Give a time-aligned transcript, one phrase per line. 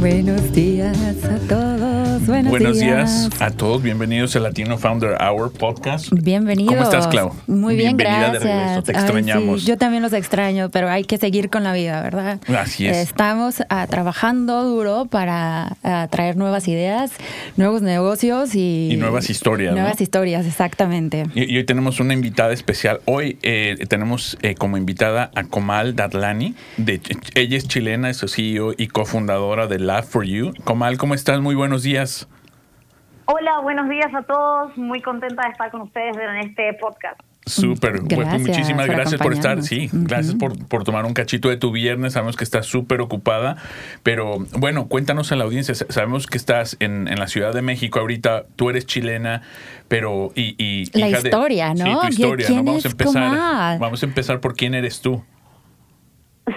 [0.00, 2.24] Buenos días a todos.
[2.24, 6.12] Buenos, Buenos días a todos, bienvenidos al Latino Founder Hour podcast.
[6.12, 6.74] Bienvenidos.
[6.74, 7.34] ¿Cómo estás, Clau?
[7.48, 8.44] Muy bien, Bienvenida de gracias.
[8.44, 9.60] regreso, te Ay, extrañamos.
[9.62, 12.38] sí, yo también los extraño, pero hay que seguir con la vida, ¿verdad?
[12.46, 12.96] Así es.
[12.98, 17.10] Estamos ah, trabajando duro para ah, traer nuevas ideas,
[17.56, 18.90] nuevos negocios y...
[18.92, 19.80] Y nuevas historias, ¿no?
[19.80, 21.24] Nuevas historias, exactamente.
[21.34, 23.00] Y, y hoy tenemos una invitada especial.
[23.06, 26.54] Hoy eh, tenemos eh, como invitada a Comal Datlani.
[26.76, 27.00] De,
[27.34, 30.52] ella es chilena, es CEO y cofundadora de Lab for You.
[30.64, 31.40] Comal, ¿cómo estás?
[31.40, 32.28] Muy buenos días.
[33.24, 34.76] Hola, buenos días a todos.
[34.76, 37.18] Muy contenta de estar con ustedes en este podcast.
[37.46, 37.92] Súper.
[38.02, 39.62] Pues, Gracias muchísimas por gracias por estar.
[39.62, 42.12] Sí, gracias por, por tomar un cachito de tu viernes.
[42.12, 43.56] Sabemos que estás súper ocupada.
[44.02, 45.74] Pero bueno, cuéntanos a la audiencia.
[45.74, 48.44] Sa- Sabemos que estás en, en la Ciudad de México ahorita.
[48.56, 49.40] Tú eres chilena,
[49.88, 50.32] pero.
[50.34, 51.84] Y, y La hija de- historia, ¿no?
[51.86, 52.46] Sí, tu ¿Qui- historia.
[52.46, 52.64] quién ¿no?
[52.72, 53.28] Vamos a empezar.
[53.30, 53.78] Comal?
[53.78, 55.24] Vamos a empezar por quién eres tú.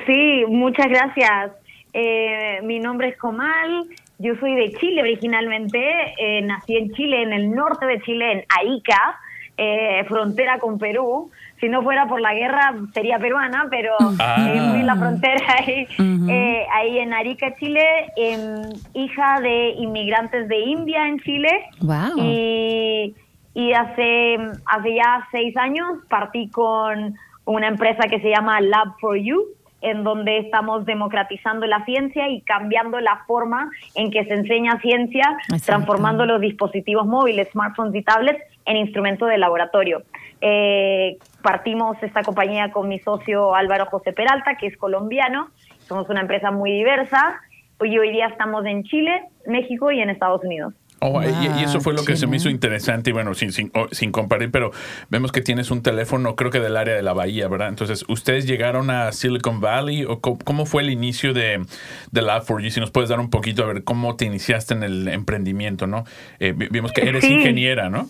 [0.05, 1.51] Sí, muchas gracias.
[1.93, 3.85] Eh, mi nombre es Comal.
[4.19, 5.79] Yo soy de Chile originalmente.
[6.17, 9.19] Eh, nací en Chile, en el norte de Chile, en Arica,
[9.57, 11.31] eh, frontera con Perú.
[11.59, 14.35] Si no fuera por la guerra, sería peruana, pero Ah.
[14.39, 15.87] eh, muy en la frontera ahí,
[16.29, 17.83] eh, ahí en Arica, Chile.
[18.15, 21.49] Em, hija de inmigrantes de India en Chile.
[21.81, 22.17] Wow.
[22.17, 23.15] Y,
[23.53, 29.17] y hace, hace ya seis años partí con una empresa que se llama Lab for
[29.17, 29.43] You,
[29.81, 35.37] en donde estamos democratizando la ciencia y cambiando la forma en que se enseña ciencia,
[35.43, 35.65] Exacto.
[35.65, 40.03] transformando los dispositivos móviles, smartphones y tablets en instrumentos de laboratorio.
[40.39, 45.49] Eh, partimos esta compañía con mi socio Álvaro José Peralta, que es colombiano.
[45.87, 47.41] Somos una empresa muy diversa
[47.83, 50.73] y hoy día estamos en Chile, México y en Estados Unidos.
[51.03, 53.87] Oh, y- eso fue lo que se me hizo interesante y bueno, sin, sin, oh,
[53.91, 54.69] sin comparar, pero
[55.09, 57.69] vemos que tienes un teléfono, creo que del área de la bahía, ¿verdad?
[57.69, 61.65] Entonces, ¿ustedes llegaron a Silicon Valley o cómo, fue el inicio de,
[62.11, 62.69] de Lab4U?
[62.69, 66.03] Si nos puedes dar un poquito a ver cómo te iniciaste en el emprendimiento, ¿no?
[66.39, 67.33] Eh, vi- vimos que eres Sí.
[67.33, 68.07] ingeniera, ¿no?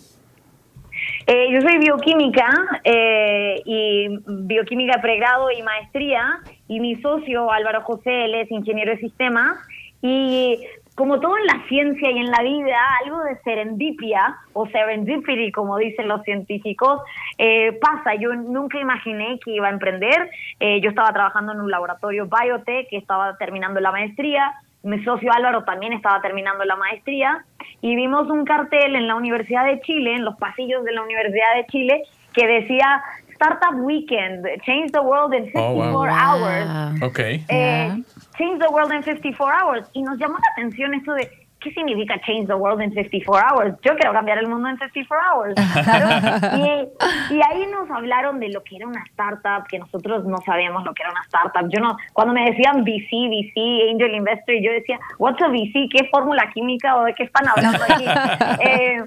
[1.26, 2.46] Eh, yo soy bioquímica
[2.84, 8.98] eh, y bioquímica pregrado y maestría y mi socio Álvaro José, él es ingeniero de
[8.98, 9.56] sistemas
[10.02, 10.58] y
[11.02, 15.76] como todo en la ciencia y en la vida, algo de serendipia o serendipity, como
[15.76, 17.00] dicen los científicos,
[17.38, 18.14] eh, pasa.
[18.14, 20.30] Yo nunca imaginé que iba a emprender.
[20.60, 24.52] Eh, yo estaba trabajando en un laboratorio biotech, que estaba terminando la maestría.
[24.84, 27.44] Mi socio Álvaro también estaba terminando la maestría
[27.80, 31.52] y vimos un cartel en la Universidad de Chile, en los pasillos de la Universidad
[31.56, 32.02] de Chile,
[32.32, 36.06] que decía Startup Weekend, Change the World in 54 Oh, wow.
[36.06, 37.02] Hours.
[37.02, 37.18] Ok.
[37.18, 37.96] Eh, Ya.
[38.38, 39.88] Change the World in 54 Hours.
[39.92, 43.76] Y nos llamó la atención esto de, ¿qué significa Change the World in 54 Hours?
[43.82, 45.54] Yo quiero cambiar el mundo en 54 Hours.
[47.30, 50.84] y, y ahí nos hablaron de lo que era una startup, que nosotros no sabíamos
[50.84, 51.68] lo que era una startup.
[51.70, 55.88] Yo no, cuando me decían VC, VC, Angel Investor, yo decía, what's a VC?
[55.90, 58.04] ¿Qué fórmula química o de qué están hablando aquí?
[58.62, 59.02] Eh,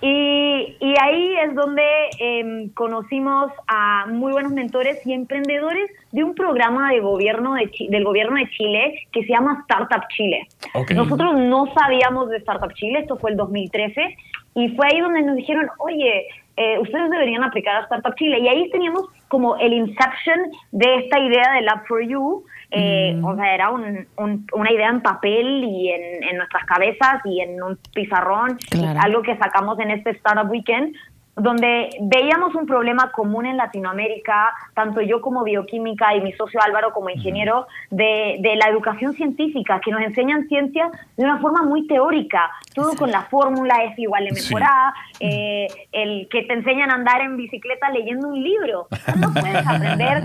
[0.00, 1.82] y, y ahí es donde
[2.18, 7.88] em, conocimos a muy buenos mentores y emprendedores de un programa de gobierno de Chi-
[7.88, 10.46] del gobierno de Chile que se llama Startup Chile.
[10.94, 14.16] Nosotros no sabíamos de Startup Chile, esto fue el 2013,
[14.54, 18.38] y fue ahí donde nos dijeron, oye, eh, ustedes deberían aplicar a Startup Chile.
[18.40, 20.38] Y ahí teníamos como el inception
[20.72, 22.44] de esta idea de Lab for You.
[22.70, 27.20] Eh, O sea, era un- un- una idea en papel y en, en nuestras cabezas
[27.24, 29.00] y en un pizarrón, Claro.
[29.02, 30.94] algo que sacamos en este Startup Weekend,
[31.38, 36.94] donde veíamos un problema común en Latinoamérica, tanto yo como bioquímica y mi socio Álvaro
[36.94, 41.86] como ingeniero, de, de la educación científica, que nos enseñan ciencia de una forma muy
[41.86, 44.54] teórica, todo con la fórmula F igual a Sí.
[44.54, 48.88] mejor A, eh, el que te enseñan a andar en bicicleta leyendo un libro.
[49.20, 50.22] No puedes aprender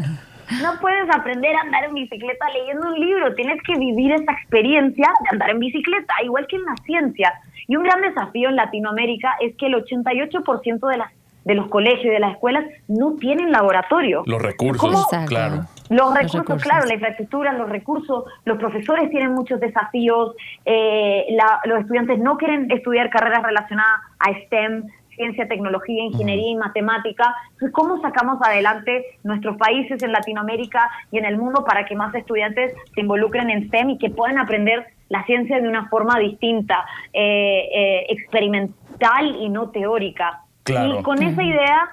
[0.62, 5.08] no puedes aprender a andar en bicicleta leyendo un libro, tienes que vivir esa experiencia
[5.22, 7.34] de andar en bicicleta, igual que en la ciencia.
[7.68, 11.12] Y un gran desafío en Latinoamérica es que el 88% de, las,
[11.46, 14.24] de los colegios y de las escuelas no tienen laboratorio.
[14.26, 15.62] Los recursos, claro.
[15.90, 16.64] Los recursos, recursos.
[16.64, 22.38] claro, la infraestructura, los recursos, los profesores tienen muchos desafíos, eh, la- los estudiantes no
[22.38, 24.84] quieren estudiar carreras relacionadas a STEM,
[25.16, 27.36] ciencia, tecnología, ingeniería y matemática.
[27.54, 32.14] Entonces, ¿cómo sacamos adelante nuestros países en Latinoamérica y en el mundo para que más
[32.16, 36.86] estudiantes se involucren en STEM y que puedan aprender la ciencia de una forma distinta,
[37.14, 40.42] eh, eh, experimental y no teórica?
[40.68, 41.90] Y con esa idea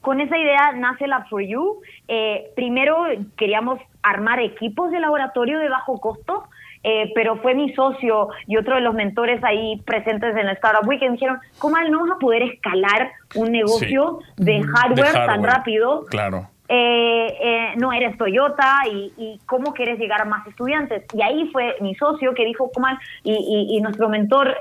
[0.00, 1.80] con esa idea nace la For You.
[2.06, 3.04] Eh, primero
[3.36, 6.44] queríamos armar equipos de laboratorio de bajo costo,
[6.82, 10.86] eh, pero fue mi socio y otro de los mentores ahí presentes en el Startup
[10.88, 15.42] Week que me dijeron, ¿cómo no vamos a poder escalar un negocio de, hardware tan
[15.42, 16.04] rápido?
[16.06, 16.48] Claro.
[16.70, 21.04] Eh, no eres Toyota y, cómo quieres llegar a más estudiantes.
[21.14, 22.86] Y ahí fue mi socio que dijo, ¿cómo?
[23.22, 24.56] Y, y, nuestro mentor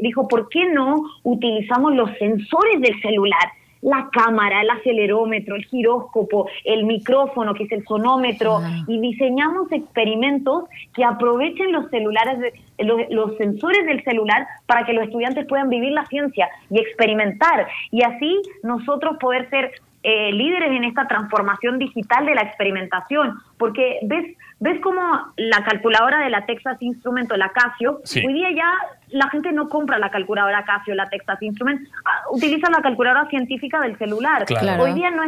[0.00, 3.50] dijo, ¿por qué no utilizamos los sensores del celular?
[3.82, 10.64] La cámara, el acelerómetro, el giróscopo, el micrófono, que es el sonómetro, y diseñamos experimentos
[10.94, 16.04] que aprovechen los celulares, los, sensores del celular para que los estudiantes puedan vivir la
[16.06, 19.72] ciencia y experimentar, y así nosotros poder ser
[20.02, 25.00] eh, líderes en esta transformación digital de la experimentación, porque ves, ves como
[25.36, 28.72] la calculadora de la Texas Instrument o la Casio, hoy día ya
[29.12, 33.80] la gente no compra la calculadora Casio, la Texas Instrument, ah, utiliza la calculadora científica
[33.80, 34.44] del celular.
[34.78, 35.22] Hoy día no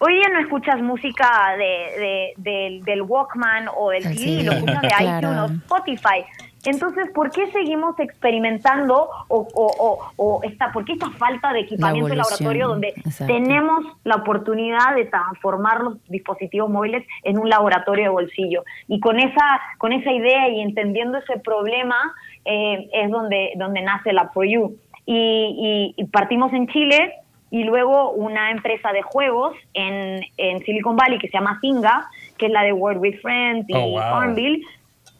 [0.00, 5.38] Hoy día no escuchas música de, del Walkman o del CD, lo escuchas de iTunes
[5.38, 6.24] o Spotify.
[6.64, 12.10] Entonces, ¿por qué seguimos experimentando o, o, o, esta, por qué esta falta de equipamiento
[12.10, 12.94] de laboratorio donde
[13.26, 18.64] tenemos la oportunidad de transformar los dispositivos móviles en un laboratorio de bolsillo?
[18.86, 21.96] Y con esa, con esa idea y entendiendo ese problema
[22.44, 24.76] eh, es donde, donde nace la For You.
[25.06, 27.14] Y, y, partimos en Chile
[27.50, 32.46] y luego una empresa de juegos en, en Silicon Valley que se llama Singa, que
[32.46, 34.62] es la de World with Friends y oh, Farmville,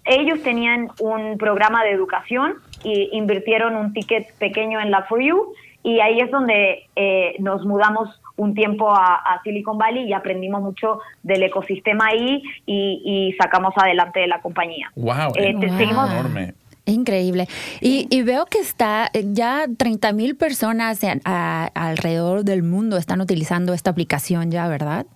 [0.05, 5.55] ellos tenían un programa de educación y invirtieron un ticket pequeño en la For You
[5.83, 11.01] y ahí es donde eh, nos mudamos un tiempo a, Silicon Valley y aprendimos mucho
[11.23, 14.91] del ecosistema ahí y, sacamos adelante de la compañía.
[14.97, 15.33] ¡Wow!
[15.37, 16.55] Eh, enorme.
[16.89, 17.47] Increíble.
[17.81, 23.91] Y, veo que está eh, ya 30 mil personas alrededor del mundo están utilizando esta
[23.91, 25.07] aplicación ya, ¿verdad?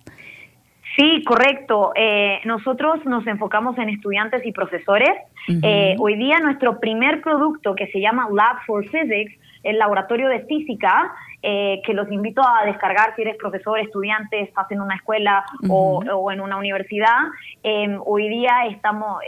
[0.95, 1.91] Sí, correcto.
[1.95, 5.09] Eh, nosotros nos enfocamos en estudiantes y profesores.
[5.47, 9.33] Eh, hoy día nuestro primer producto que se llama Lab for Physics,
[9.63, 11.11] el laboratorio de física,
[11.41, 16.31] eh, que los invito a descargar si eres profesor, estudiante, estás en una escuela o,
[16.31, 17.17] en una universidad.
[18.05, 19.21] hoy día estamos,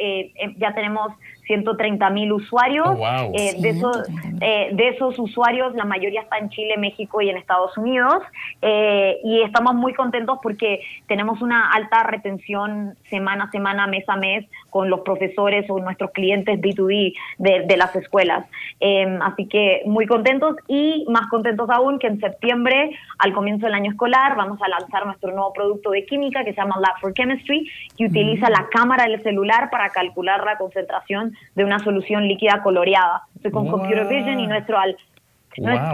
[0.58, 1.14] ya tenemos
[1.46, 2.88] 130 mil usuarios.
[2.90, 3.98] Oh, eh, de, esos,
[4.42, 8.24] eh, de esos usuarios, la mayoría está en Chile, México y en Estados Unidos.
[8.62, 14.16] Eh, y estamos muy contentos porque tenemos una alta retención semana a semana, mes a
[14.16, 18.46] mes, con los profesores o nuestros clientes B2B de, las escuelas.
[18.80, 23.76] Em, así que muy contentos y más contentos aún que en septiembre, al comienzo del
[23.76, 27.14] año escolar, vamos a lanzar nuestro nuevo producto de química que se llama Lab for
[27.14, 32.62] Chemistry, que utiliza la cámara del celular para calcular la concentración de una solución líquida
[32.64, 33.24] coloreada.
[33.36, 34.96] Entonces, con Computer Vision y nuestro al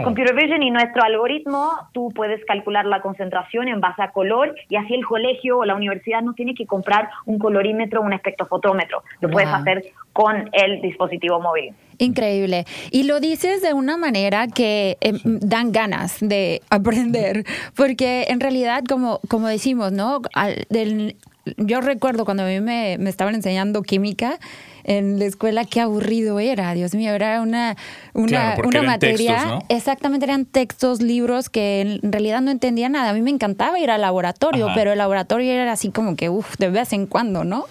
[0.04, 4.76] Computer Vision y nuestro algoritmo, tú puedes calcular la concentración en base a color y
[4.76, 9.02] así el colegio o la universidad no tiene que comprar un colorímetro o un espectrofotómetro.
[9.20, 11.74] Lo puedes hacer con el dispositivo móvil.
[11.98, 12.64] Increíble.
[12.90, 17.44] Y lo dices de una manera que em, dan ganas de aprender,
[17.76, 20.20] porque en realidad, como, como decimos, ¿no?
[20.70, 21.16] del,
[21.56, 24.38] yo recuerdo cuando a mí me, me estaban enseñando química,
[24.84, 27.76] en la escuela qué aburrido era, Dios mío, era una,
[28.14, 33.10] una, una materia, exactamente eran textos, libros que en realidad no entendía nada.
[33.10, 36.56] A mí me encantaba ir al laboratorio, pero el laboratorio era así como que, uff,
[36.58, 37.64] de vez en cuando, ¿no?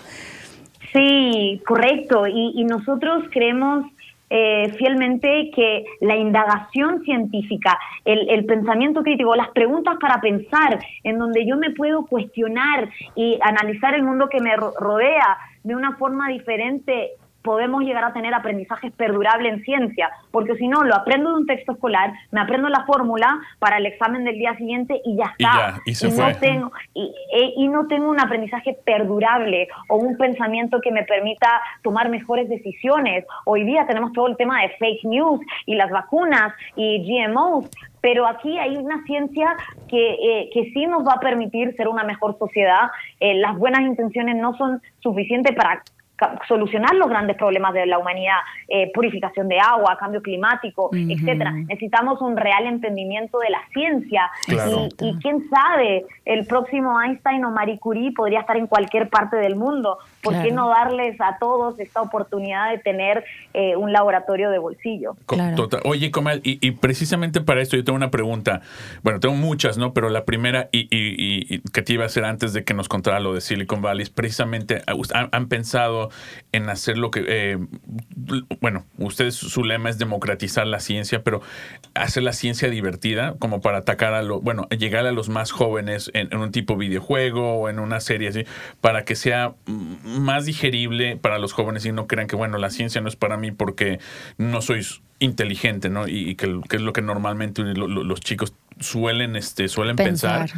[0.93, 2.27] Sí, correcto.
[2.27, 3.85] Y, y nosotros creemos
[4.33, 11.19] eh, fielmente que la indagación científica, el, el, pensamiento crítico, las preguntas para pensar, en
[11.19, 16.29] donde yo me puedo cuestionar y analizar el mundo que me rodea de una forma
[16.29, 17.11] diferente
[17.43, 21.45] podemos llegar a tener aprendizajes perdurables en ciencia, porque si no, lo aprendo de un
[21.45, 25.81] texto escolar, me aprendo la fórmula para el examen del día siguiente y ya está.
[25.85, 31.03] Y, No tengo, e, y, no tengo un aprendizaje perdurable o un pensamiento que me
[31.03, 33.25] permita tomar mejores decisiones.
[33.45, 37.69] Hoy día tenemos todo el tema de fake news y las vacunas y GMOs,
[38.01, 39.55] pero aquí hay una ciencia
[39.87, 42.89] que, eh, que sí nos va a permitir ser una mejor sociedad.
[43.19, 45.83] Eh, las buenas intenciones no son suficientes para
[46.47, 48.37] solucionar los grandes problemas de la humanidad,
[48.67, 51.51] eh, purificación de agua, cambio climático, etcétera.
[51.51, 57.79] Necesitamos un real entendimiento de la ciencia y, quién sabe, el próximo Einstein o Marie
[57.79, 59.97] Curie podría estar en cualquier parte del mundo.
[60.21, 63.23] ¿Por qué no darles a todos esta oportunidad de tener
[63.53, 65.15] eh, un laboratorio de bolsillo?
[65.83, 68.61] Oye, Comal, y, precisamente para esto yo tengo una pregunta.
[69.03, 69.93] Bueno, tengo muchas, ¿no?
[69.93, 73.19] Pero la primera, y, y, que te iba a hacer antes de que nos contara
[73.19, 76.09] lo de Silicon Valley, es precisamente, han pensado
[76.51, 77.57] en hacer lo que, eh,
[78.59, 81.41] bueno, ustedes su lema es democratizar la ciencia, pero
[81.93, 86.11] hacer la ciencia divertida como para atacar a lo, bueno, llegar a los más jóvenes
[86.13, 88.45] en, un tipo videojuego o en una serie así,
[88.79, 89.53] para que sea
[90.19, 93.37] más digerible para los jóvenes y no crean que, bueno, la ciencia no es para
[93.37, 93.99] mí porque
[94.37, 94.85] no soy
[95.19, 96.07] inteligente, ¿no?
[96.07, 100.49] Y, que, es lo que normalmente los chicos suelen este suelen pensar,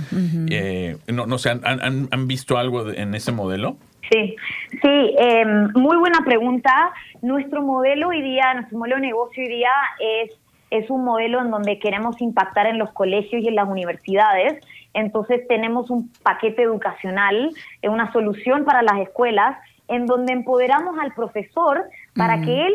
[0.49, 3.75] eh, no, no sé ¿han, han, han visto algo en ese modelo
[4.11, 4.35] Sí,
[4.81, 6.91] sí, em, muy buena pregunta.
[7.21, 10.31] Nuestro modelo hoy día, nuestro modelo de negocio hoy día es,
[10.69, 14.63] es un modelo en donde queremos impactar en los colegios y en las universidades.
[14.93, 19.57] Entonces tenemos un paquete educacional, eh, una solución para las escuelas,
[19.87, 21.83] en donde empoderamos al profesor
[22.15, 22.73] para que él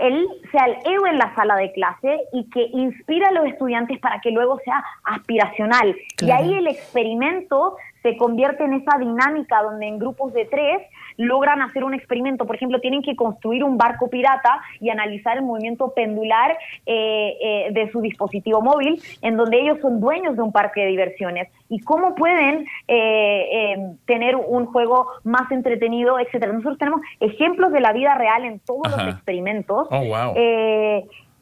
[0.00, 3.98] él sea el héroe en la sala de clase y que inspira a los estudiantes
[3.98, 5.94] para que luego sea aspiracional.
[6.20, 10.82] Y ahí el experimento se convierte en esa dinámica donde en grupos de tres
[11.16, 12.46] logran hacer un experimento.
[12.46, 16.56] Por ejemplo, tienen que construir un barco pirata y analizar el movimiento pendular
[16.86, 20.88] eh, eh, de su dispositivo móvil, en donde ellos son dueños de un parque de
[20.88, 21.48] diversiones.
[21.68, 26.52] Y cómo pueden eh, tener un juego más entretenido, etcétera.
[26.52, 29.88] Nosotros tenemos ejemplos de la vida real en todos los experimentos.
[29.90, 30.34] Oh, wow.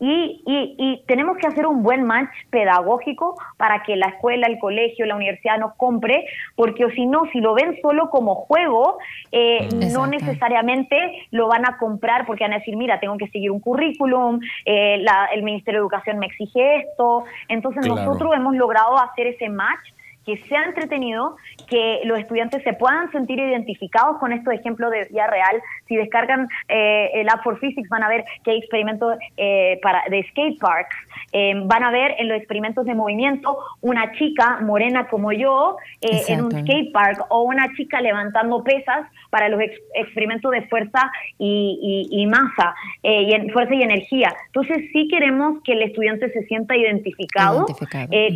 [0.00, 5.04] Y, y, tenemos que hacer un buen match pedagógico para que la escuela, el colegio,
[5.04, 6.24] la universidad nos compre,
[6.56, 8.98] porque si no, si lo ven solo como juego,
[9.30, 13.50] eh, no necesariamente lo van a comprar porque van a decir, mira, tengo que seguir
[13.50, 17.24] un currículum, eh, el Ministerio de Educación me exige esto.
[17.48, 19.90] Entonces nosotros hemos logrado hacer ese match
[20.24, 21.36] que sea entretenido,
[21.68, 25.62] que los estudiantes se puedan sentir identificados con estos ejemplos de vida real.
[25.88, 30.02] Si descargan eh, el App for Physics van a ver que hay experimentos eh, para,
[30.10, 30.94] de skate parks.
[31.32, 36.44] Eh, van a ver en los experimentos de movimiento una chica morena como yo en
[36.44, 39.60] un skate park o una chica levantando pesas para los
[39.94, 44.34] experimentos de fuerza y, y, masa, y en, fuerza y energía.
[44.46, 47.66] Entonces sí queremos que el estudiante se sienta identificado,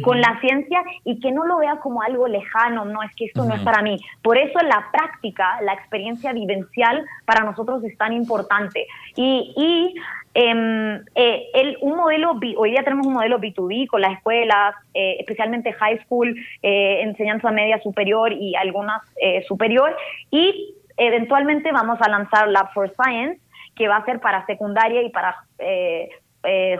[0.02, 3.44] con la ciencia y que no lo vea como algo lejano, no es que esto
[3.44, 3.98] no es para mí.
[4.22, 8.86] Por eso la práctica, la experiencia vivencial para nosotros es tan importante.
[9.16, 9.94] Y, y
[10.34, 15.16] em, eh, el, un modelo, hoy día tenemos un modelo B2B con las escuelas, eh,
[15.20, 19.02] especialmente high school, eh, enseñanza media superior y algunas
[19.46, 19.96] superior,
[20.30, 23.40] y eventualmente vamos a lanzar Lab for Science,
[23.74, 25.36] que va a ser para secundaria y para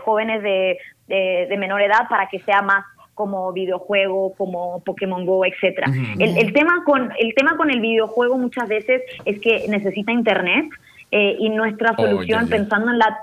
[0.04, 2.84] jóvenes de, de menor edad para que sea más
[3.14, 5.90] como videojuego, como Pokémon Go, etcétera.
[6.18, 10.66] el, tema con el tema con el videojuego muchas veces es que necesita internet
[11.10, 13.20] eh, y nuestra oh, solución pensando en la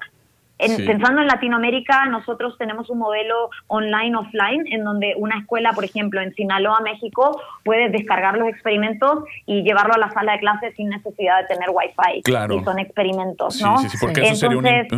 [0.85, 6.33] Pensando en Latinoamérica, nosotros tenemos un modelo online-offline en donde una escuela, por ejemplo, en
[6.35, 11.41] Sinaloa, México, puede descargar los experimentos y llevarlo a la sala de clases sin necesidad
[11.41, 12.21] de tener Wi-Fi.
[12.23, 12.55] Claro.
[12.55, 13.77] Y son experimentos, ¿no?
[13.79, 14.57] Sí, sí, porque eso sería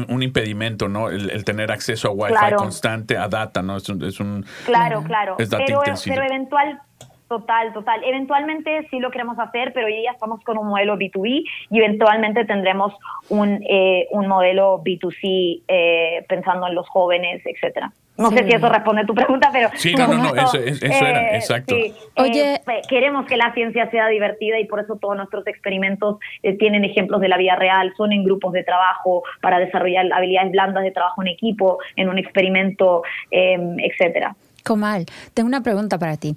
[0.09, 1.09] un, impedimento, ¿no?
[1.09, 3.77] El, tener acceso a Wi-Fi constante, a data, ¿no?
[3.77, 4.45] Es un...
[4.65, 5.35] claro, claro.
[5.37, 6.81] pero, pero eventual
[7.33, 8.03] Total, total.
[8.03, 12.45] Eventualmente sí lo queremos hacer, pero hoy ya estamos con un modelo B2B y eventualmente
[12.45, 12.93] tendremos
[13.29, 17.91] un, eh, un modelo B2C eh, pensando en los jóvenes, etcétera.
[18.19, 19.69] No sé si eso responde a tu pregunta, pero...
[19.73, 21.73] Sí, no, no, no, eso, era, eh, exacto.
[22.17, 26.19] Oye, queremos que la ciencia sea divertida y por eso todos nuestros experimentos
[26.59, 30.83] tienen ejemplos de la vida real, son en grupos de trabajo para desarrollar habilidades blandas
[30.83, 34.35] de trabajo en equipo, en un experimento, etcétera.
[34.63, 36.35] Comal, tengo una pregunta para ti.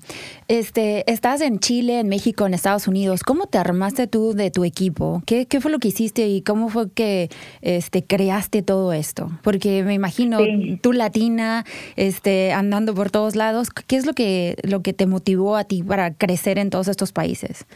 [0.48, 3.22] Este, estás en Chile, en México, en Estados Unidos.
[3.22, 5.22] ¿Cómo te armaste tú de tu equipo?
[5.26, 7.28] ¿Qué, qué fue lo que hiciste y cómo fue que
[7.62, 9.30] este, creaste todo esto?
[9.42, 10.38] Porque me imagino
[10.82, 11.64] tú latina,
[11.96, 13.70] este, andando por todos lados.
[13.70, 17.12] ¿Qué es lo que, lo que te motivó a ti para crecer en todos estos
[17.12, 17.66] países?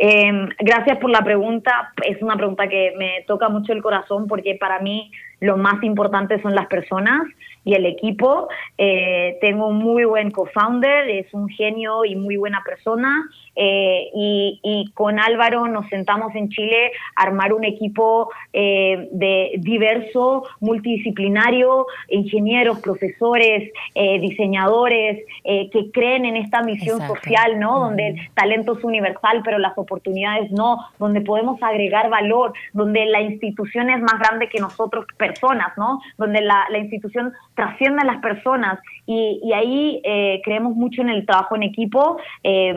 [0.00, 1.92] Em, gracias por la pregunta.
[2.04, 6.40] Es una pregunta que me toca mucho el corazón porque para mí lo más importante
[6.40, 7.22] son las personas
[7.68, 8.48] y el equipo.
[8.78, 13.28] Eh, tengo un muy buen co-founder, es un genio y muy buena persona.
[13.54, 20.44] Eh, y, con Álvaro nos sentamos en Chile a armar un equipo eh, de diverso,
[20.60, 27.80] multidisciplinario, ingenieros, profesores, diseñadores, que creen en esta misión social, ¿no?
[27.80, 33.20] Donde el talento es universal, pero las oportunidades no, donde podemos agregar valor, donde la
[33.20, 36.00] institución es más grande que nosotros personas, ¿no?
[36.16, 41.08] Donde la, la institución trasciende a las personas y, y ahí eh, creemos mucho en
[41.08, 42.18] el trabajo en equipo.
[42.44, 42.72] Eh,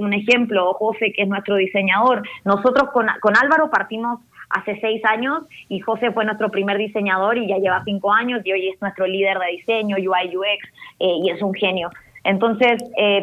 [0.00, 2.22] un ejemplo, José, que es nuestro diseñador.
[2.44, 4.18] Nosotros con, con Álvaro partimos
[4.50, 8.52] hace seis años y José fue nuestro primer diseñador y ya lleva cinco años y
[8.52, 11.90] hoy es nuestro líder de diseño, UI, UX eh, y es un genio.
[12.24, 12.82] Entonces,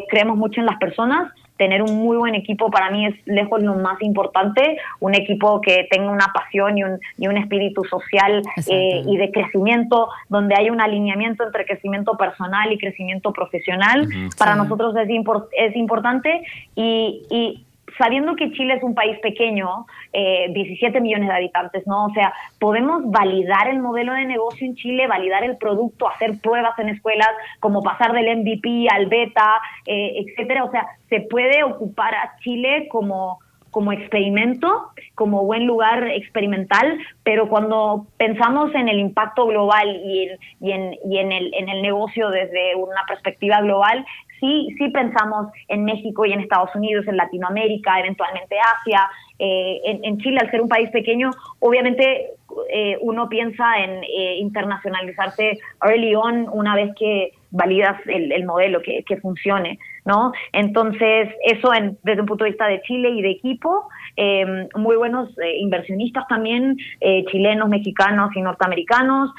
[0.10, 3.76] creemos mucho en las personas tener un muy buen equipo para mí es lejos lo
[3.76, 9.04] más importante, un equipo que tenga una pasión y un, y un espíritu social eh,
[9.06, 14.08] y de crecimiento, donde hay un alineamiento entre crecimiento personal y crecimiento profesional.
[14.40, 15.08] Para nosotros es,
[15.56, 16.42] es importante
[16.76, 17.64] y, y
[17.98, 22.06] sabiendo que Chile es un país pequeño, eh, 17 millones de habitantes, ¿no?
[22.06, 26.78] O sea, podemos validar el modelo de negocio en Chile, validar el producto, hacer pruebas
[26.80, 27.30] en escuelas,
[27.60, 29.56] como pasar del MVP al beta,
[29.86, 30.64] eh, etcétera.
[30.64, 33.40] O sea, se puede ocupar a Chile como
[33.72, 40.30] como experimento, como buen lugar experimental, pero cuando pensamos en el impacto global y,
[40.60, 44.06] y, en, y en, el, en el negocio desde una perspectiva global,
[44.42, 49.10] sí, sí pensamos en México y en Estados Unidos, en Latinoamérica, eventualmente Asia.
[49.40, 52.32] Eh, en, Chile, al ser un país pequeño, obviamente
[52.70, 59.04] eh, uno piensa en eh, internacionalizarse early on una vez que validas el, modelo que,
[59.04, 60.32] que, funcione, ¿no?
[60.54, 64.96] Entonces, eso en, desde un punto de vista de Chile y de equipo, eh, muy
[64.96, 69.32] buenos eh, inversionistas también, eh, chilenos, mexicanos y norteamericanos,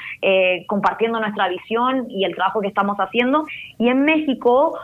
[0.67, 3.45] compartiendo nuestra visión y el trabajo que estamos haciendo.
[3.77, 4.77] Y en México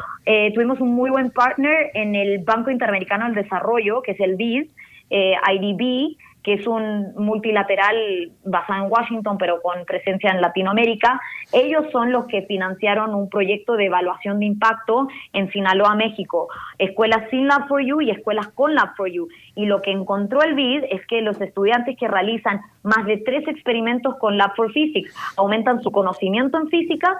[0.53, 4.67] tuvimos un muy buen partner en el Banco Interamericano del Desarrollo, que es el BID,
[5.09, 6.17] IDB,
[6.50, 11.22] que es un multilateral basado en Washington, pero con presencia en Latinoamérica.
[11.53, 16.48] Ellos son los que financiaron un proyecto de evaluación de impacto en Sinaloa, México.
[16.79, 19.27] Escuelas sin Lab for You y escuelas con Lab for You.
[19.53, 23.48] Y lo que encontró el BID es que los estudiantes que realizan más de tres
[23.48, 27.15] experimentos con Lab for Physics aumentan su conocimiento en física,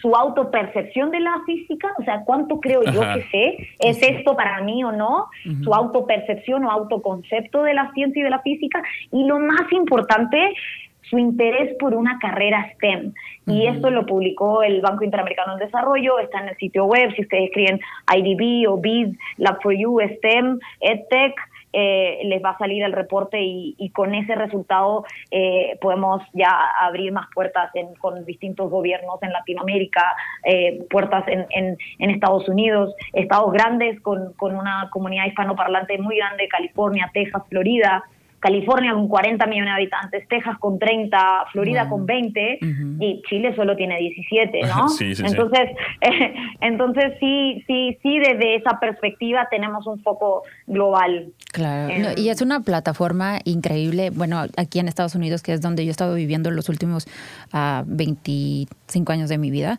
[0.00, 4.60] su autopercepción de la física, o sea, cuánto creo yo que sé, es esto para
[4.62, 5.26] mí o no,
[5.62, 10.54] su autopercepción o autoconcepto de la ciencia y de la física, y lo más importante,
[11.02, 13.12] su interés por una carrera STEM.
[13.46, 17.22] Y esto lo publicó el Banco Interamericano del Desarrollo, está en el sitio web, si
[17.22, 17.80] ustedes escriben
[18.16, 21.34] IDB o BID, Lab for You, STEM, EdTech,
[21.72, 27.12] eh, les va a salir el reporte y, con ese resultado eh, podemos ya abrir
[27.12, 34.00] más puertas con distintos gobiernos en Latinoamérica, eh, puertas en, en, Estados Unidos, estados grandes
[34.00, 38.04] con, con una comunidad hispanoparlante muy grande, California, Texas, Florida.
[38.40, 42.58] California con 40 millones de habitantes, Texas con 30, Florida con 20
[42.98, 44.88] y Chile solo tiene 17, ¿no?
[44.88, 45.68] sí, sí, entonces,
[46.60, 51.32] entonces sí, sí, sí, desde esa perspectiva tenemos un foco global.
[51.52, 55.90] Claro, y es una plataforma increíble, bueno, aquí en Estados Unidos, que es donde yo
[55.90, 57.06] he estado viviendo los últimos
[57.52, 59.78] 25 ah, años de mi vida,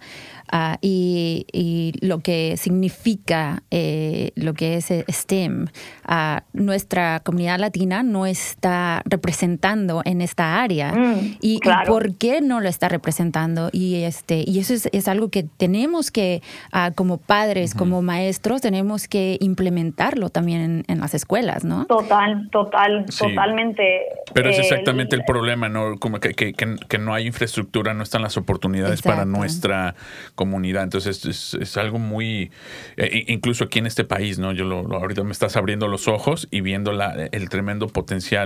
[0.52, 1.45] ah, y,
[2.02, 5.67] lo que significa eh, lo que es STEM,
[6.08, 12.41] uh, nuestra comunidad latina no es está representando en esta área mm, y, por qué
[12.41, 17.17] no lo está representando y este y eso es, algo que tenemos que ah, como
[17.17, 23.83] padres como maestros tenemos que implementarlo también en, las escuelas no total total totalmente
[24.33, 28.21] pero es exactamente el, problema no como que, que, que, no hay infraestructura no están
[28.21, 29.95] las oportunidades para nuestra
[30.35, 30.83] comunidad.
[30.83, 32.51] Entonces es, algo muy
[32.97, 36.47] eh, incluso aquí en este país no yo lo, ahorita me estás abriendo los ojos
[36.51, 38.40] y viendo la, el tremendo potencial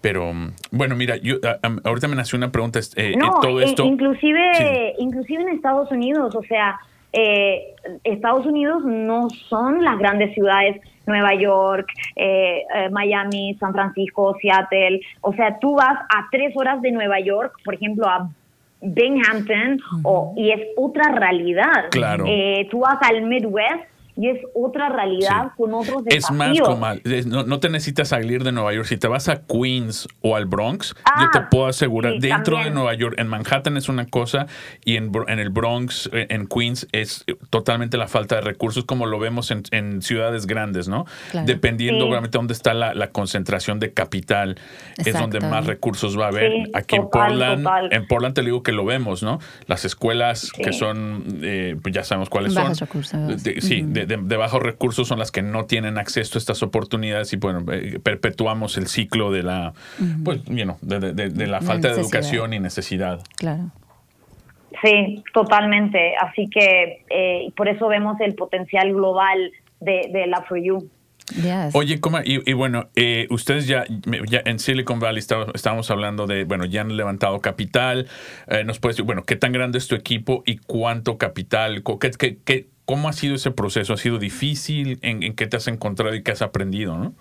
[0.00, 0.32] pero
[0.70, 1.36] bueno, mira, yo
[1.84, 2.80] ahorita me nació una pregunta.
[2.96, 3.84] Eh, todo eh, esto.
[3.84, 6.78] inclusive, inclusive en Estados Unidos, o sea,
[7.12, 7.74] eh,
[8.04, 10.80] Estados Unidos no son las grandes ciudades.
[11.04, 11.88] Nueva York,
[12.92, 15.00] Miami, San Francisco, Seattle.
[15.20, 18.30] O sea, tú vas a tres horas de Nueva York, por ejemplo, a
[18.80, 21.90] Binghamton, o, y es otra realidad.
[21.90, 22.24] Claro.
[22.70, 26.38] tú vas al Midwest y es otra realidad con otros Es desafíos.
[26.38, 28.86] más como, es- no, no te necesitas salir de Nueva York.
[28.86, 32.54] Si te vas a Queens o al Bronx, Ah, yo te puedo asegurar, sí, dentro
[32.56, 32.64] también.
[32.64, 34.46] de Nueva York, en Manhattan es una cosa
[34.84, 39.06] y en, en el Bronx, eh, en Queens, es totalmente la falta de recursos como
[39.06, 41.06] lo vemos en, en ciudades grandes, ¿no?
[41.30, 41.46] Claro.
[41.46, 42.10] Dependiendo Sí.
[42.10, 44.56] obviamente dónde está la, la concentración de capital,
[44.98, 46.52] es donde más recursos va a haber.
[46.52, 47.88] Sí, Aquí en Portland, total.
[47.92, 49.38] en Portland te digo que lo vemos, ¿no?
[49.66, 50.62] Las escuelas Sí.
[50.62, 52.86] que son, eh, pues ya sabemos cuáles Bajos son.
[52.88, 53.42] recursos.
[53.42, 56.62] De- sí, de, de- de bajos recursos son las que no tienen acceso a estas
[56.62, 59.72] oportunidades y bueno, eh, perpetuamos el ciclo de la,
[60.24, 63.20] pues, you know, de, de- de- de la La falta de educación y necesidad.
[63.36, 63.70] Claro.
[64.82, 66.14] Sí, totalmente.
[66.16, 70.88] Así que eh, por eso vemos el potencial global de, de la For You.
[71.36, 71.74] Yes.
[71.74, 73.84] Oye, Coma, y, y bueno, eh, ustedes ya,
[74.28, 78.08] ya en Silicon Valley estaba- estábamos hablando de, bueno, ya han levantado capital.
[78.48, 81.82] Eh, nos puedes decir, bueno, ¿qué tan grande es tu equipo y cuánto capital?
[82.00, 83.92] ¿Qué, qué- qué- cómo ha sido ese proceso?
[83.92, 84.98] ¿Ha sido difícil?
[85.02, 86.96] ¿En, en qué te has encontrado y qué has aprendido?
[86.96, 87.12] ¿no?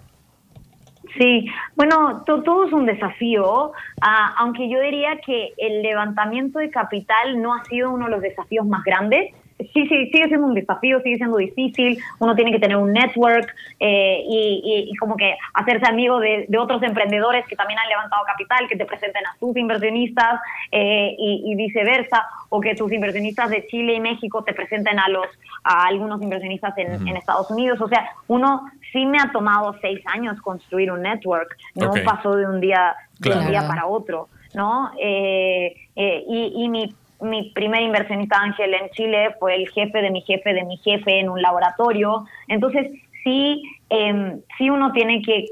[1.17, 1.45] Sí,
[1.75, 7.41] bueno, to- todo es un desafío, ah, aunque yo diría que el levantamiento de capital
[7.41, 9.33] no ha sido uno de los desafíos más grandes.
[9.73, 13.53] Sí, sí, sigue siendo un desafío, sigue siendo difícil, uno tiene que tener un network
[13.79, 17.89] eh, y, y- y como que hacerse amigo de, de otros emprendedores que también han
[17.89, 20.39] levantado capital, que te presenten a sus inversionistas
[20.71, 25.07] eh, y, y viceversa, o que tus inversionistas de Chile y México te presenten a
[25.09, 25.25] los
[25.63, 27.79] a algunos inversionistas en, en Estados Unidos.
[27.81, 32.45] O sea, uno sí me ha tomado seis años construir un network, no pasó de
[32.47, 34.91] un día de un día para otro, ¿no?
[34.99, 40.11] Eh, eh, y, y mi mi primer inversionista ángel en Chile fue el jefe de
[40.11, 42.25] mi jefe de mi jefe en un laboratorio.
[42.47, 42.91] Entonces,
[43.23, 45.45] sí, eh, sí uno tiene que